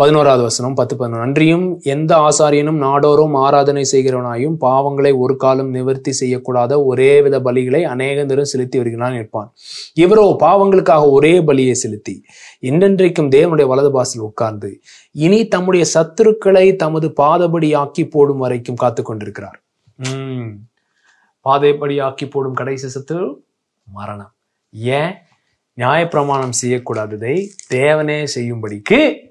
[0.00, 1.24] பதினோராவது வசனம் பத்து பதினொன்று.
[1.26, 8.24] அன்றியும் எந்த ஆசாரியனும் நாடோறும் ஆராதனை செய்கிறவனாயும் பாவங்களை ஒரு காலம் நிவர்த்தி செய்யக்கூடாத ஒரே வித பலிகளை அநேக
[8.24, 9.52] தரம் செலுத்தி வருகிறான் இருப்பான்
[9.94, 12.22] இவரோ பாவங்களுக்காக ஒரே பலியை செலுத்தி
[12.62, 14.80] என்றென்றைக்கும் தேவனுடைய வலது பாசில் உட்கார்ந்து
[15.10, 19.58] இனி தம்முடைய சத்துருக்களை தமது பாதபடி ஆக்கி போடும் வரைக்கும் காத்து கொண்டிருக்கிறார்.
[19.98, 20.50] உம்
[21.46, 23.34] பாதைப்படி ஆக்கி போடும் கடைசி சத்துரு
[23.86, 24.32] மரணம்.
[24.72, 25.12] ஏன்?
[25.78, 27.34] நியாயப்பிரமாணம் செய்யக்கூடாததை
[27.74, 29.28] தேவனே செய்யும்படிக்கு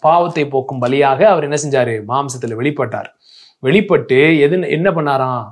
[0.00, 1.94] பாவத்தை போக்கும் பலியாக அவர் என்ன செஞ்சாரு?
[2.08, 3.10] மாம்சத்துல வெளிப்பட்டார்.
[3.58, 5.48] வெளிப்பட்டு எது என்ன பண்ணாராம்?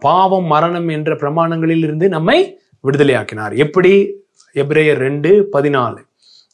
[0.00, 2.38] பாவம் மரணம் என்ற பிரமாணங்களில் இருந்து நம்மை
[2.84, 3.54] விடுதலையாக்கினார்.
[3.56, 3.92] எப்படி?
[4.54, 6.00] எப்ரேயர் ரெண்டு பதினாலு.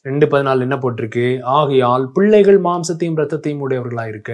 [0.02, 1.26] ரெண்டு பதினாலு என்ன போட்டிருக்கு?
[1.42, 4.32] ஆகையால் பிள்ளைகள் மாம்சத்தையும் இரத்தத்தையும் உடையவர்களாக இருக்க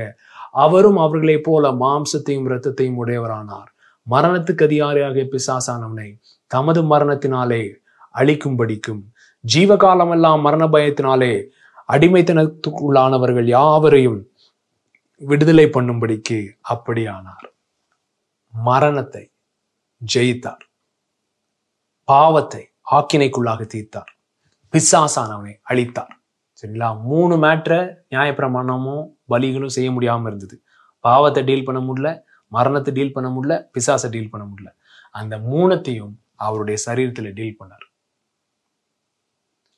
[0.64, 3.70] அவரும் அவர்களைப் போல மாம்சத்தையும் இரத்தத்தையும் உடையவரானார்.
[4.10, 6.08] மரணத்துக்கு அதிகாரியாக பிசாசானவனை
[6.46, 7.62] தமது மரணத்தினாலே
[8.14, 9.02] அழிக்கும்படிக்கும்
[9.44, 11.46] ஜீவகாலமெல்லாம் மரண பயத்தினாலே
[11.88, 14.30] அடிமைத்தனத்துக்குள்ளானவர்கள் யாவரையும்
[15.16, 17.46] விடுதலை பண்ணும்படிக்கு அப்படியானார்.
[18.52, 19.30] மரணத்தை
[20.14, 20.64] ஜெயித்தார்.
[22.04, 24.10] பாவத்தை ஆக்கினைக்குள்ளாக தீர்த்தார்.
[24.72, 26.14] பிசாசானவனை அழித்தார்.
[26.62, 27.00] சரிங்களா?
[27.00, 30.62] மூணு மேட்ரை நியாயப்பிரமாணமும் பலிகளும் செய்ய முடியாமல் இருந்தது.
[30.98, 34.70] பாவத்தை டீல் பண்ண முடியல மரணத்தை டீல் பண்ண முடியல பிசாசை டீல் பண்ண முடியல.
[35.10, 37.86] அந்த மூணத்தையும் அவருடைய சரீரத்தில் டீல் பண்ணார்.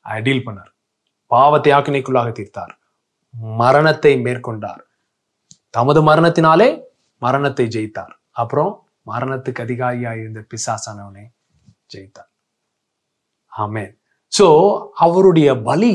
[0.05, 0.73] டீல் பண்ணார்.
[1.27, 2.79] பாவத்தை ஆக்கினைக்குள்ளாக தீர்த்தார்.
[3.35, 4.83] மரணத்தை மேற்கொண்டார்.
[5.71, 6.83] தமது மரணத்தினாலே
[7.19, 8.13] மரணத்தை ஜெயித்தார்.
[8.31, 11.25] அப்புறம் மரணத்துக்கு அதிகாரியாக இருந்த பிசாசானவனை
[11.95, 12.31] ஜெயித்தார்.
[13.59, 13.97] ஆமே
[14.39, 14.47] சோ
[14.95, 15.95] அவருடைய பலி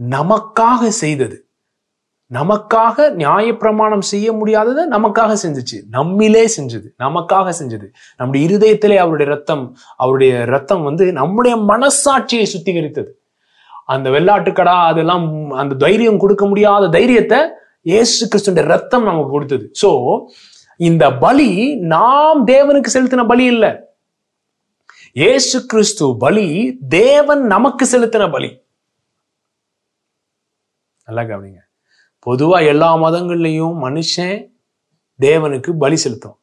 [0.00, 1.45] நமக்காக செய்தது.
[2.32, 5.78] நமக்காக நியாயப்பிரமாணம் செய்ய முடியாததை நமக்காக செஞ்சுச்சு.
[5.92, 6.88] நம்மிலே செஞ்சது.
[6.98, 7.86] நமக்காக செஞ்சது.
[8.16, 13.08] நம்முடைய இருதயத்திலே அவருடைய ரத்தம் அவருடைய ரத்தம் வந்து நம்முடைய மனசாட்சியை சுத்திகரித்தது.
[13.84, 17.38] அந்த வெள்ளாட்டுக்கடா அதெல்லாம் அந்த தைரியம் கொடுக்க முடியாத தைரியத்தை
[17.82, 19.70] ஏசு கிறிஸ்துடைய ரத்தம் நமக்கு கொடுத்தது.
[19.82, 20.24] சோ
[20.76, 23.76] இந்த பலி நாம் தேவனுக்கு செலுத்தின பலி இல்லை.
[25.12, 28.62] ஏசு கிறிஸ்து பலி தேவன் நமக்கு செலுத்தின பலி.
[31.04, 31.64] நல்லா கவனிங்க.
[32.26, 34.36] பொதுவாக எல்லா மதங்கள்லையும் மனுஷன்
[35.20, 36.38] தேவனுக்கு பலி செலுத்தும்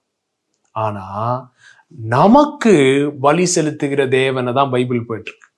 [0.76, 1.40] ஆனால்
[2.10, 2.74] நமக்கு
[3.22, 5.50] பலி செலுத்துகிற தேவனை தான் பைபிள் போயிட்டுருக்கு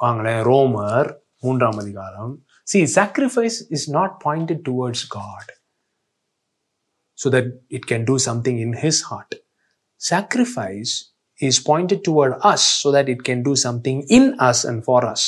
[0.00, 1.08] வாங்களேன் ரோமர்
[1.40, 2.32] மூன்றாம் அதிகாரம்
[2.66, 5.50] see sacrifice is not pointed towards God
[7.18, 9.34] so that it can do something in his heart
[10.00, 10.94] sacrifice
[11.40, 15.26] is pointed toward us so that it can do something in us and for us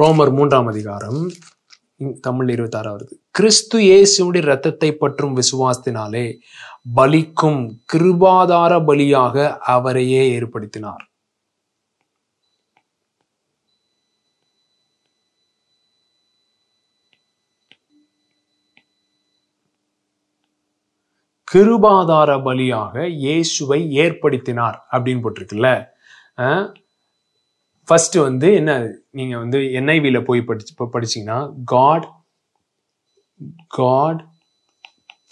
[0.00, 1.20] Romar மூன்றாம் அதிகாரம்
[1.98, 6.24] தமிழ் தமிழ் இருபத்தாறு வருது கிறிஸ்து இயேசுடைய ரத்தத்தை பற்றும் விசுவாசத்தினாலே
[6.96, 7.60] பலிக்கும்
[7.92, 11.04] கிருபாதார பலியாக அவரையே ஏற்படுத்தினார்.
[21.52, 25.70] கிருபாதார பலியாக இயேசுவை ஏற்படுத்தினார் அப்படின்னு போட்டிருக்குல்ல.
[27.90, 28.72] ஃபர்ஸ்ட் வந்து என்ன
[29.18, 32.08] நீங்க வந்து என்ஐவில போய் படிச்சு படிச்சீங்கன்னா God
[33.68, 34.20] God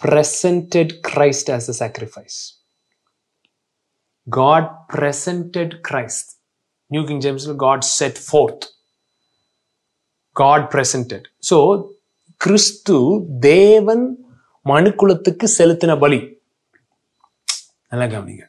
[0.03, 2.37] presented Christ as a sacrifice
[4.27, 6.29] God presented Christ
[6.91, 8.65] new King James, God set forth
[10.35, 11.23] God presented.
[11.49, 11.57] So
[12.41, 12.97] Kristhu
[13.39, 14.03] தேவன்
[14.65, 16.19] மனுக்குலத்துக்கு செலுத்தின பலி.
[17.91, 18.45] நல்லா கவனிங்க.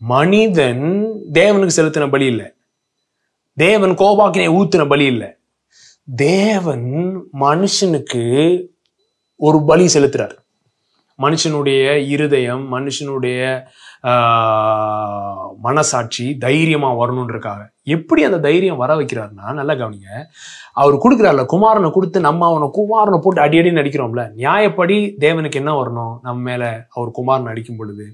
[0.00, 0.84] மனிதன்
[1.32, 2.48] தேவனுக்கு செலுத்தின பலி இல்லை.
[3.56, 5.28] தேவன் கோபாக்கினை ஊத்துன பலி இல்லை.
[6.16, 6.86] தேவன்
[7.40, 8.22] மனுஷனுக்கு
[9.36, 10.34] ஒரு பலி செலுத்துறார்.
[11.18, 13.40] மனுஷனுடைய இருதயம் மனுஷனுடைய
[15.66, 17.60] மனசாட்சி தைரியமா வரணுன்றக்காக.
[17.82, 20.10] எப்படி அந்த தைரியம் வர வைக்கிறாருன்னா நல்லா கவனிங்க.
[20.72, 26.14] அவர் கொடுக்குறாருல குமாரனை கொடுத்து நம்ம அவனை குமாரனை போட்டு அடி அடி நடிக்கிறோம்ல நியாயப்படி தேவனுக்கு என்ன வரணும்?
[26.22, 28.06] நம்ம மேல அவர் குமாரன் அடிக்கும் பொழுது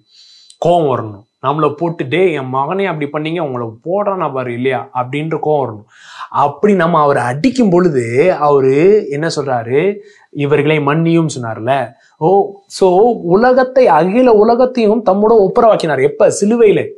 [0.58, 1.26] கோபம் வரணும்.
[1.42, 4.90] நம்மளை போட்டு டே என் மகனே அப்படி பண்ணீங்க உங்களை போடுறானா பாரு இல்லையா?
[4.94, 5.84] அப்படின்ற கோவம் வரணும்.
[6.28, 9.96] அப்படி நம்ம அவரை அடிக்கும் பொழுது அவரு என்ன சொல்றாரு?
[10.30, 11.92] இவர்களை மன்னியும் சொன்னார்ல.
[12.16, 12.84] ஓ சோ
[13.22, 16.02] உலகத்தை அகில உலகத்தையும் தம்மோட ஒப்புரவாக்கினார்.
[16.02, 16.32] எப்ப?
[16.40, 16.88] சிலுவையில.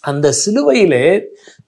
[0.00, 1.24] அந்த சிலுவையில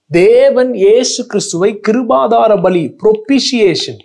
[0.07, 3.99] தேவன் இயேசு கிறிஸ்துவை கிருபாதார பலி ப்ரொபிஷியேஷன்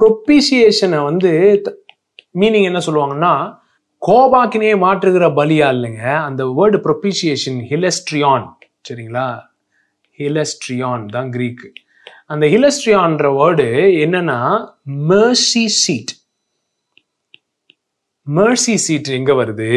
[0.00, 1.62] ப்ரொபிஷியேஷனை வந்து
[2.34, 3.58] மீனிங் என்ன சொல்லுவாங்கன்னா
[4.02, 8.46] கோபாக்கினே மாற்றுகிற பலியா இல்லைங்க அந்த வேர்டு ப்ரொபிஷியேஷன் ஹிலஸ்ட்ரியான்
[8.88, 9.26] சரிங்களா?
[10.18, 11.68] ஹிலஸ்ட்ரியான் தான் க்ரீக்கு
[12.26, 13.66] அந்த ஹிலஸ்ட்ரியான்ற வேர்டு
[14.04, 14.38] என்னன்னா
[15.10, 16.12] மெர்சி சீட்
[18.26, 19.68] மெர்சி சீட் எங்க வருது?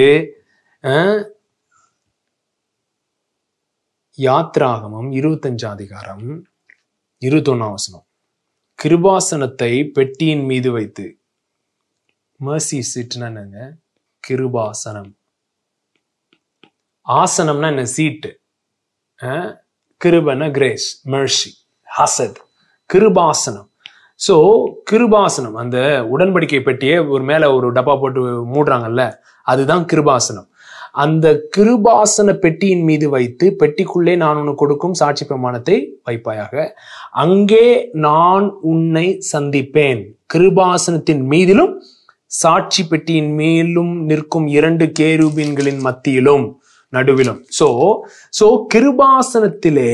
[4.17, 6.25] யாத்ராகமம் இருபத்தஞ்சாம் அதிகாரம்
[7.21, 8.05] இருபத்தொன்னாம் வசனம்.
[8.79, 11.05] கிருபாசனத்தை பெட்டியின் மீது வைத்து.
[12.39, 13.59] மெர்சி சீட்னா என்னங்க?
[14.27, 15.11] கிருபாசனம்.
[17.07, 17.85] ஆசனம்னா என்ன?
[17.95, 18.31] சீட்டு.
[20.01, 21.51] கிருபன கிரேஸ் மெர்ஷி
[21.87, 22.39] ஹசத்
[22.89, 23.67] கிருபாசனம்.
[24.19, 24.35] ஸோ
[24.91, 25.77] கிருபாசனம் அந்த
[26.13, 28.21] உடன்படிக்கை பெட்டியை ஒரு மேல ஒரு டப்பா போட்டு
[28.53, 29.03] மூடுறாங்கல்ல
[29.47, 30.47] அதுதான் கிருபாசனம்.
[31.03, 36.65] அந்த கிருபாசன பெட்டியின் மீது வைத்து பெட்டிக்குள்ளே நான் உனக்கு கொடுக்கும் சாட்சி பிரமாணத்தை வைப்பாயாக.
[37.23, 37.65] அங்கே
[38.07, 40.03] நான் உன்னை சந்திப்பேன்.
[40.33, 41.73] கிருபாசனத்தின் மீதிலும்
[42.41, 46.45] சாட்சி பெட்டியின் மேலும் நிற்கும் இரண்டு கேருபீன்களின் மத்தியிலும்
[46.93, 47.41] நடுவிலும்.
[47.57, 47.67] சோ
[48.39, 49.93] சோ கிருபாசனத்திலே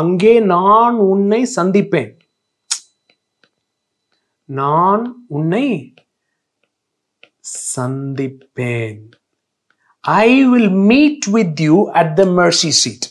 [0.00, 2.12] அங்கே நான் உன்னை சந்திப்பேன்.
[4.48, 5.04] நான்
[5.36, 5.66] உன்னை
[7.76, 9.02] சந்திப்பேன்.
[10.04, 13.06] I will meet with you at the mercy seat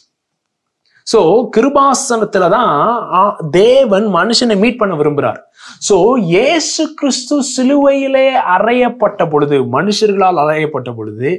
[1.08, 1.20] so
[1.56, 2.70] கிருபாசனத்துல தான்
[3.14, 3.22] ஆ,
[3.58, 5.40] தேவன் மனுஷனை மீட் பண்ண விரும்புறார்.
[5.88, 5.96] ஸோ
[6.30, 11.32] இயேசு கிறிஸ்து சிலுவையிலே அறையப்பட்ட பொழுது மனுஷர்களால் அறையப்பட்ட பொழுது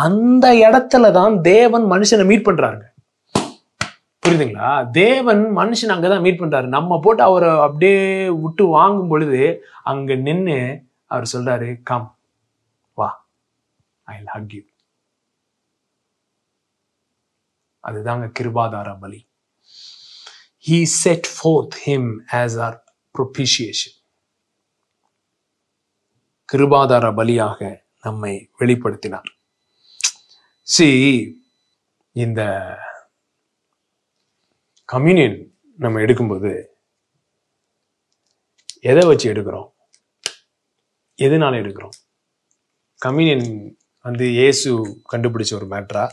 [0.00, 2.86] அந்த இடத்துல தான் தேவன் மனுஷனை மீட் பண்றாருங்க.
[4.22, 4.70] புரியுதுங்களா?
[4.96, 6.66] தேவன் மனுஷன் அங்கதான் மீட் பண்றாரு.
[6.68, 8.00] நம்ம போட்டு அவரை அப்படியே
[8.42, 9.40] விட்டு வாங்கும் பொழுது
[9.84, 10.58] அங்க நின்னு
[11.10, 12.08] அவர் சொல்றாரு கம்
[12.98, 13.08] வா.
[14.08, 14.62] ஐ ஹக் யூ
[17.90, 19.20] அதுதாங்க கிருபாதார பலி.
[20.66, 22.10] He set forth him
[22.40, 22.76] as our
[23.14, 23.96] propitiation
[26.52, 27.60] கிருபாதார பலியாக
[28.06, 29.28] நம்மை வெளிப்படுத்தினார்.
[30.74, 30.88] சி
[32.22, 32.42] இந்த
[34.92, 35.38] கம்யூனியன்
[35.84, 36.52] நம்ம எடுக்கும்போது
[38.90, 39.68] எதை வச்சு எடுக்கிறோம்?
[41.26, 41.96] எதனால எடுக்கிறோம்?
[43.02, 43.48] கம்யூனியன்
[44.04, 44.68] வந்து இயேசு
[45.12, 46.04] கண்டுபிடிச்ச ஒரு மேட்ரா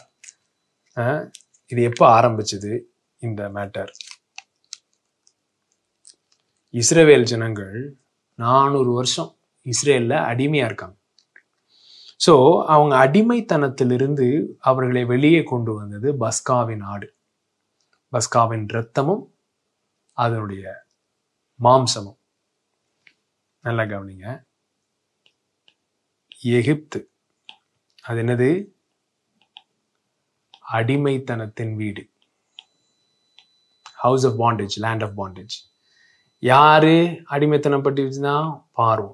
[1.72, 2.72] இது எப்போ ஆரம்பிச்சது
[3.20, 3.92] இந்த மேட்டர்
[6.74, 7.76] இஸ்ரேவேல் ஜனங்கள்
[8.40, 9.32] நானூறு வருஷம்
[9.66, 10.96] இஸ்ரேலில் அடிமையாக இருக்காங்க.
[12.26, 12.34] ஸோ
[12.74, 14.28] அவங்க அடிமைத்தனத்திலிருந்து
[14.70, 17.08] அவர்களை வெளியே கொண்டு வந்தது பஸ்காவின் ஆடு.
[18.14, 19.24] பஸ்காவின் இரத்தமும்
[20.18, 20.86] அதனுடைய
[21.60, 22.20] மாம்சமும்.
[23.66, 24.28] நல்லா கவனிங்க.
[26.58, 27.00] எகிப்து.
[28.02, 28.50] அது என்னது?
[30.74, 32.10] அடிமைத்தனத்தின் வீடு.
[33.96, 35.56] House of bondage land of bondage
[36.40, 38.66] யாரு அடிமைத்தனம் பட்டுச்சுன்னா?
[38.78, 39.14] பார்வோம்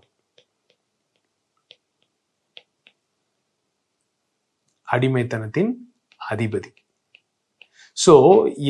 [4.91, 5.71] அடிமைத்தனத்தின்
[6.29, 6.69] அதிபதி.
[8.05, 8.13] சோ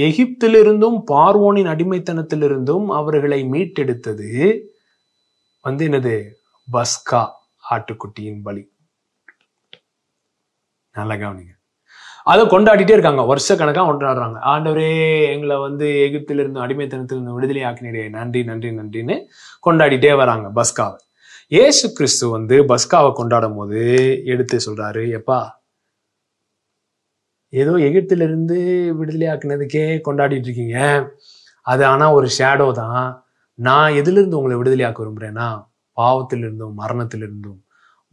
[0.06, 4.62] எகிப்திலிருந்தும் பார்வோனின் அடிமைத்தனத்திலிருந்தும் அவர்களை மீட்டெடுத்தது
[5.62, 6.16] வந்து என்னது?
[6.72, 7.32] பஸ்கா
[7.70, 8.72] ஆட்டுக்குட்டியின் பலி.
[10.94, 11.62] நல்லா கவனிங்க.
[12.32, 13.22] அதை கொண்டாடிட்டே இருக்காங்க.
[13.32, 14.38] வருஷ கணக்காக கொண்டாடுறாங்க.
[14.52, 14.90] ஆண்டவரே
[15.34, 19.16] எங்களை வந்து எகிப்திலிருந்து அடிமைத்தனத்திலிருந்து விடுதலை ஆக்கினீரே நன்றி நன்றி நன்றின்னு
[19.68, 21.00] கொண்டாடிட்டே வராங்க பஸ்காவை.
[21.64, 23.82] ஏசு கிறிஸ்து வந்து பஸ்காவை கொண்டாடும் போது
[24.34, 25.40] எடுத்து சொல்றாரு எப்பா
[27.54, 28.58] ஏதோ எகிப்திலிருந்து
[29.00, 30.78] விடுதலை ஆக்கினதுக்கே கொண்டாடிட்டு இருக்கீங்க.
[31.66, 33.04] அது ஆனால் ஒரு ஷேடோ தான்.
[33.60, 35.48] நான் எதிலிருந்து உங்களை விடுதலை ஆக்க விரும்புகிறேன்னா
[35.98, 37.60] பாவத்திலிருந்தும் மரணத்திலிருந்தும்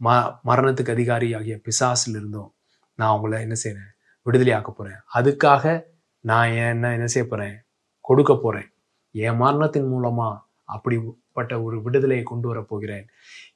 [0.01, 0.17] ம
[0.49, 2.51] மரணத்துக்கு அதிகாரி ஆகிய பிசாசிலிருந்தும்
[2.99, 3.91] நான் உங்களை என்ன செய்கிறேன்
[4.21, 4.99] விடுதலை ஆக்க போறேன்.
[5.13, 5.83] அதுக்காக
[6.19, 7.55] நான் என்ன என்ன செய்ய போறேன்?
[8.01, 8.69] கொடுக்க போறேன்.
[9.11, 13.05] என் மரணத்தின் மூலமா அப்படிப்பட்ட ஒரு விடுதலையை கொண்டு வர போகிறேன்.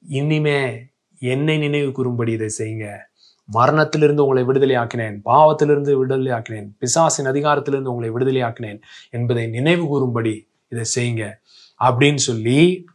[0.08, 0.86] இனிமே
[1.20, 2.98] என்னை நினைவு கூறும்படி இதை செய்யுங்க.
[3.46, 10.50] மரணத்திலிருந்து உங்களை விடுதலை ஆக்கினேன் பாவத்திலிருந்து விடுதலை ஆக்கினேன் பிசாசின் அதிகாரத்திலிருந்து உங்களை விடுதலை ஆக்கினேன் என்பதை நினைவு கூறும்படி
[10.68, 11.34] இதை செய்யுங்க.
[11.80, 12.86] அப்படின்னு சொல்லி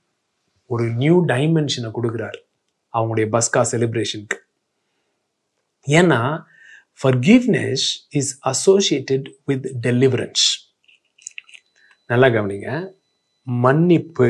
[0.66, 2.40] ஒரு நியூ டைமென்ஷனை கொடுக்குறாரு
[2.92, 4.38] அவங்களுடைய பஸ்கா செலிப்ரேஷனுக்கு
[5.86, 6.42] ஏன்னா
[7.03, 10.44] forgiveness is associated with deliverance
[12.07, 12.92] நல்லா கவனிங்க.
[13.42, 14.28] மன்னிப்பு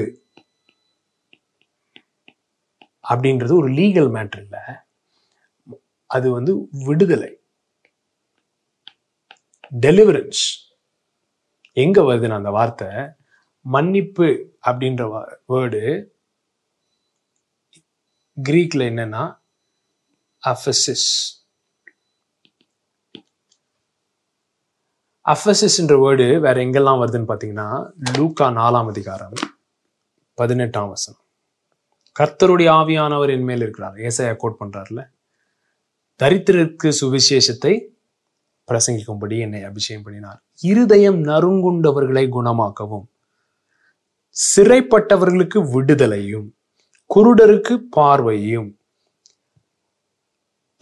[3.08, 4.60] அப்படின்றது ஒரு லீகல் மேட்ரு இல்லை.
[6.06, 7.38] அது வந்து விடுதலை.
[9.80, 10.44] டெலிவரன்ஸ்
[11.72, 12.88] எங்க வருதுன்னு அந்த வார்த்தை?
[13.60, 15.02] மன்னிப்பு அப்படின்ற
[15.48, 16.06] வேர்டு
[18.36, 19.24] கிரீக்ல என்னன்னா
[20.44, 21.08] அஃபசிஸ்
[25.28, 29.32] அஃபசிஸ்ன்ற வேர்டு வேற எங்கெல்லாம் வருதுன்னு பார்த்தீங்கன்னா லூக்கா நாலாம் அதிகாரம்
[30.34, 31.20] பதினெட்டாம் வசனம்.
[32.20, 33.94] கர்த்தருடைய ஆவியானவர் என் மேல் இருக்கிறார்.
[33.94, 35.10] ஏசையா கோட் பண்றாருல
[36.22, 37.86] தரித்திரருக்கு சுவிசேஷத்தை
[38.68, 40.42] பிரசங்கிக்கும்படி என்னை அபிஷேகம் பண்ணினார்.
[40.60, 43.06] இருதயம் நறுங்குண்டவர்களை குணமாக்கவும்
[44.56, 46.48] சிறைப்பட்டவர்களுக்கு விடுதலையும்
[47.14, 48.79] குருடருக்கு பார்வையும்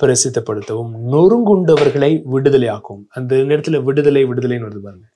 [0.03, 3.03] பிரசித்தப்படுத்தவும் நொறுங்குண்டவர்களை விடுதலையாக்கும்.
[3.09, 5.07] அந்த நேரத்துல விடுதலை விடுதலைன்னு வருது பாருங்க.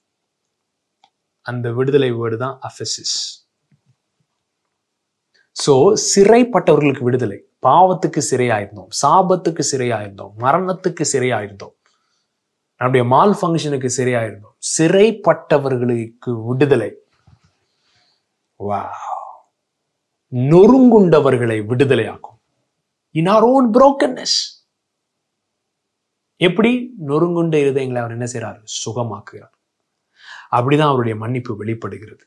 [1.41, 3.17] அந்த விடுதலை வேர்டு தான் அஃபசிஸ்
[5.67, 7.39] சோ சிறைப்பட்டவர்களுக்கு விடுதலை.
[7.67, 11.75] பாவத்துக்கு சிறையாயிருந்தோம் சாபத்துக்கு சிறையாயிருந்தோம் மரணத்துக்கு சிறையாயிருந்தோம்.
[12.77, 14.57] நம்முடைய மால் ஃபங்க்ஷனுக்கு சிறையாயிருந்தோம்.
[14.79, 16.91] சிறைப்பட்டவர்களுக்கு விடுதலை.
[18.57, 18.81] வா
[20.33, 22.39] நொறுங்குண்டவர்களை விடுதலையாக்கும்.
[23.11, 24.39] இன் ஆர் ஓன் புரோக்கன்னஸ்
[26.43, 26.95] எப்படி?
[27.07, 29.55] நொறுங்குண்ட இருதயங்களை அவர் என்ன செய்கிறார் சுகமாக்குகிறார்.
[30.51, 32.27] அப்படிதான் அவருடைய மன்னிப்பு வெளிப்படுகிறது.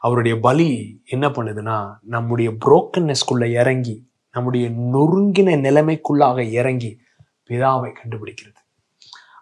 [0.00, 7.00] அவருடைய பலி என்ன பண்ணுதுன்னா நம்முடைய புரோக்கன்னஸ்குள்ள இறங்கி நம்முடைய நொறுங்கின நிலைமைக்குள்ளாக இறங்கி
[7.48, 8.60] பிதாவை கண்டுபிடிக்கிறது.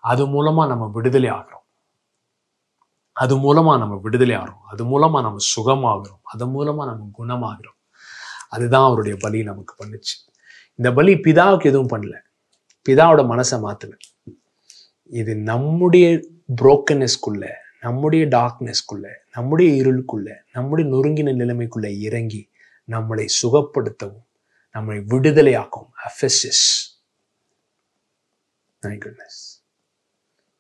[0.00, 1.64] அது மூலமா நம்ம விடுதலை ஆகிறோம்.
[3.12, 4.64] அது மூலமா நம்ம விடுதலை ஆகிறோம்.
[4.68, 6.20] அது மூலமா நம்ம சுகமாகிறோம்.
[6.22, 7.78] அது மூலமா நம்ம குணமாகிறோம்.
[8.48, 10.32] அதுதான் அவருடைய பலி நமக்கு பண்ணுச்சு.
[10.74, 12.24] இந்த பலி பிதாவுக்கு எதுவும் பண்ணல.
[12.86, 13.94] பிதாவோட மனசை மாத்தல
[15.10, 16.06] இது நம்முடைய
[16.60, 17.44] புரோக்கன்னஸ்க்குள்ள
[17.80, 19.06] நம்முடைய டார்க்னஸ்க்குள்ள
[19.36, 22.42] நம்முடைய இருளுக்குள்ள நம்முடைய நொறுங்கின நிலைமைக்குள்ள இறங்கி
[22.88, 24.26] நம்மளை சுகப்படுத்தவும்
[24.74, 26.66] நம்மளை விடுதலையாக்கும் அஃபெசிஸ்
[28.82, 29.36] Thank goodness.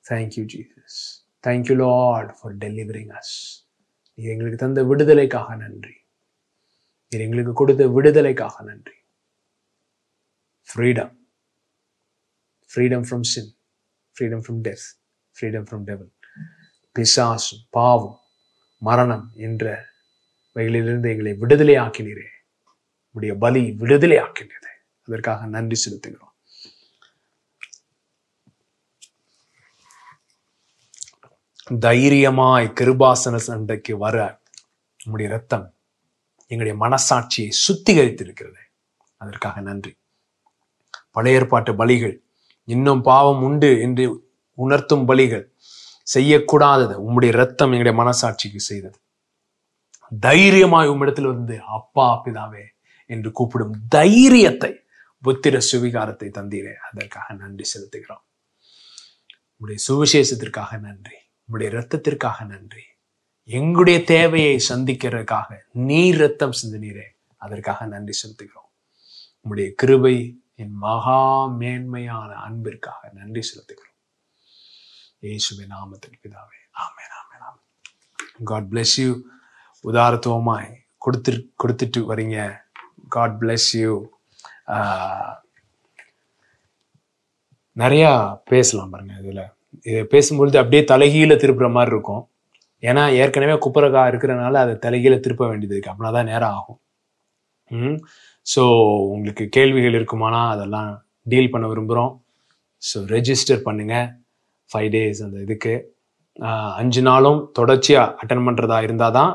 [0.04, 0.94] Thank you, Jesus.
[1.44, 3.30] Thank you, Lord, for delivering us.
[4.18, 5.94] நீர் எங்களுக்கு தந்த விடுதலைக்காக நன்றி
[7.12, 8.96] நீர் எங்களுக்கு கொடுத்த விடுதலைக்காக நன்றி
[10.68, 11.12] freedom
[12.74, 13.56] freedom from sin
[14.14, 14.86] freedom from death
[15.40, 16.12] freedom from devil
[16.94, 18.20] பிசாசும் பாவம்
[18.78, 19.86] மரணம் என்ற
[20.54, 22.26] வகையிலிருந்து எங்களை விடுதலை ஆக்கினீரே.
[23.10, 24.70] உடைய பலி விடுதலை ஆக்கினது
[25.06, 26.24] அதற்காக நன்றி செலுத்துகிறோம்.
[31.78, 34.40] தைரியமாய் கிருபாசன சண்டைக்கு வர
[35.04, 35.74] உங்களுடைய ரத்தம்
[36.46, 38.62] எங்களுடைய மனசாட்சியை சுத்திகரித்திருக்கிறது.
[39.16, 39.96] அதற்காக நன்றி.
[41.10, 42.24] பழைய ஏற்பாட்டு பலிகள்
[42.66, 45.44] இன்னும் பாவம் உண்டு என்று உணர்த்தும் பலிகள்
[46.14, 46.94] செய்யக்கூடாதது.
[47.08, 48.98] உம்முடைய ரத்தம் எங்களுடைய மனசாட்சிக்கு செய்தது.
[50.20, 52.64] தைரியமாய் உம்மிடத்தில் வந்து அப்பா பிதாவே
[53.06, 54.80] என்று கூப்பிடும் தைரியத்தை
[55.24, 56.72] புத்திர சுவிகாரத்தை தந்தீரே.
[56.92, 58.24] அதற்காக நன்றி செலுத்துகிறோம்.
[59.56, 61.16] உங்களுடைய சுவிசேஷத்திற்காக நன்றி.
[61.44, 62.82] உங்களுடைய ரத்தத்திற்காக நன்றி.
[63.44, 67.04] எங்களுடைய தேவையை சந்திக்கிறதுக்காக நீர் ரத்தம் சிந்தினீரே.
[67.36, 68.68] அதற்காக நன்றி செலுத்துகிறோம்.
[69.34, 71.20] உங்களுடைய கிருபை என் மகா
[71.60, 73.96] மேன்மையான அன்பிற்காக நன்றி செலுத்துகிறோம்.
[75.26, 76.60] இயேசுவின் நாமத்தில் பிதாவே.
[76.84, 77.66] Amen amen amen.
[78.50, 79.10] God bless you
[79.90, 80.70] உதாரத்துவமாய்
[81.04, 81.32] கொடுத்து
[81.62, 82.38] கொடுத்துட்டு வரீங்க.
[83.16, 83.92] காட் பிளெஸ் யூ
[87.82, 88.10] நிறையா
[88.52, 89.44] பேசலாம் பாருங்க இதில்.
[89.88, 92.22] இது பேசும்பொழுது அப்படியே தலைகீழ திருப்புற மாதிரி இருக்கும்.
[92.88, 95.92] ஏன்னா ஏற்கனவே குப்பரக்கா இருக்கிறனால அதை தலைகீழ திருப்ப வேண்டியது இருக்கு.
[95.92, 96.80] அப்படின்னா தான் நேரம் ஆகும்.
[98.52, 98.62] ஸோ
[99.14, 100.90] உங்களுக்கு கேள்விகள் இருக்குமானா அதெல்லாம்
[101.32, 102.12] டீல் பண்ண விரும்புகிறோம்
[102.82, 104.08] ஸோ ரெஜிஸ்டர் பண்ணுங்கள்
[104.70, 105.74] ஃபைவ் டேஸ் அந்த இதுக்கு.
[106.80, 109.32] அஞ்சு நாளும் தொடர்ச்சியாக அட்டன் பண்ணுறதா இருந்தால் தான்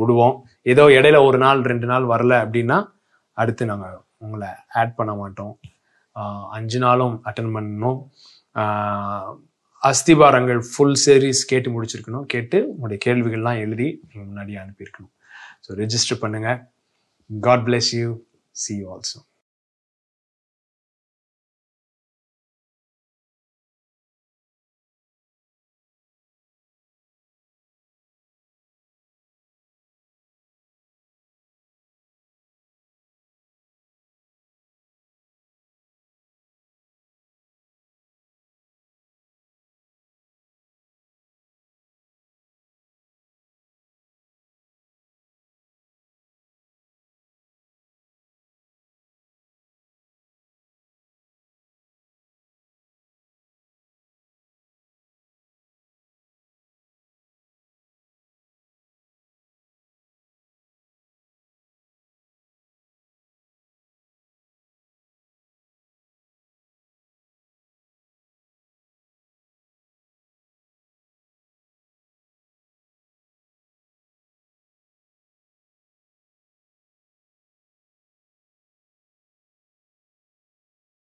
[0.00, 0.36] விடுவோம்.
[0.72, 2.78] ஏதோ இடையில ஒரு நாள் ரெண்டு நாள் வரல அப்படின்னா
[3.42, 4.50] அடுத்து நாங்கள் உங்களை
[4.80, 5.52] ஆட் பண்ண மாட்டோம்.
[6.56, 7.98] அஞ்சு நாளும் அட்டன் பண்ணணும்.
[9.82, 12.26] அஸ்திபாரங்கள் ஃபுல் சீரீஸ் கேட்டு முடிச்சிருக்கணும்.
[12.32, 15.12] கேட்டு உங்களுடைய கேள்விகள்லாம் எழுதி முன்னாடி அனுப்பியிருக்கணும்.
[15.64, 16.58] ஸோ ரெஜிஸ்டர் பண்ணுங்கள்
[17.38, 18.24] God bless you.
[18.52, 19.20] See you also.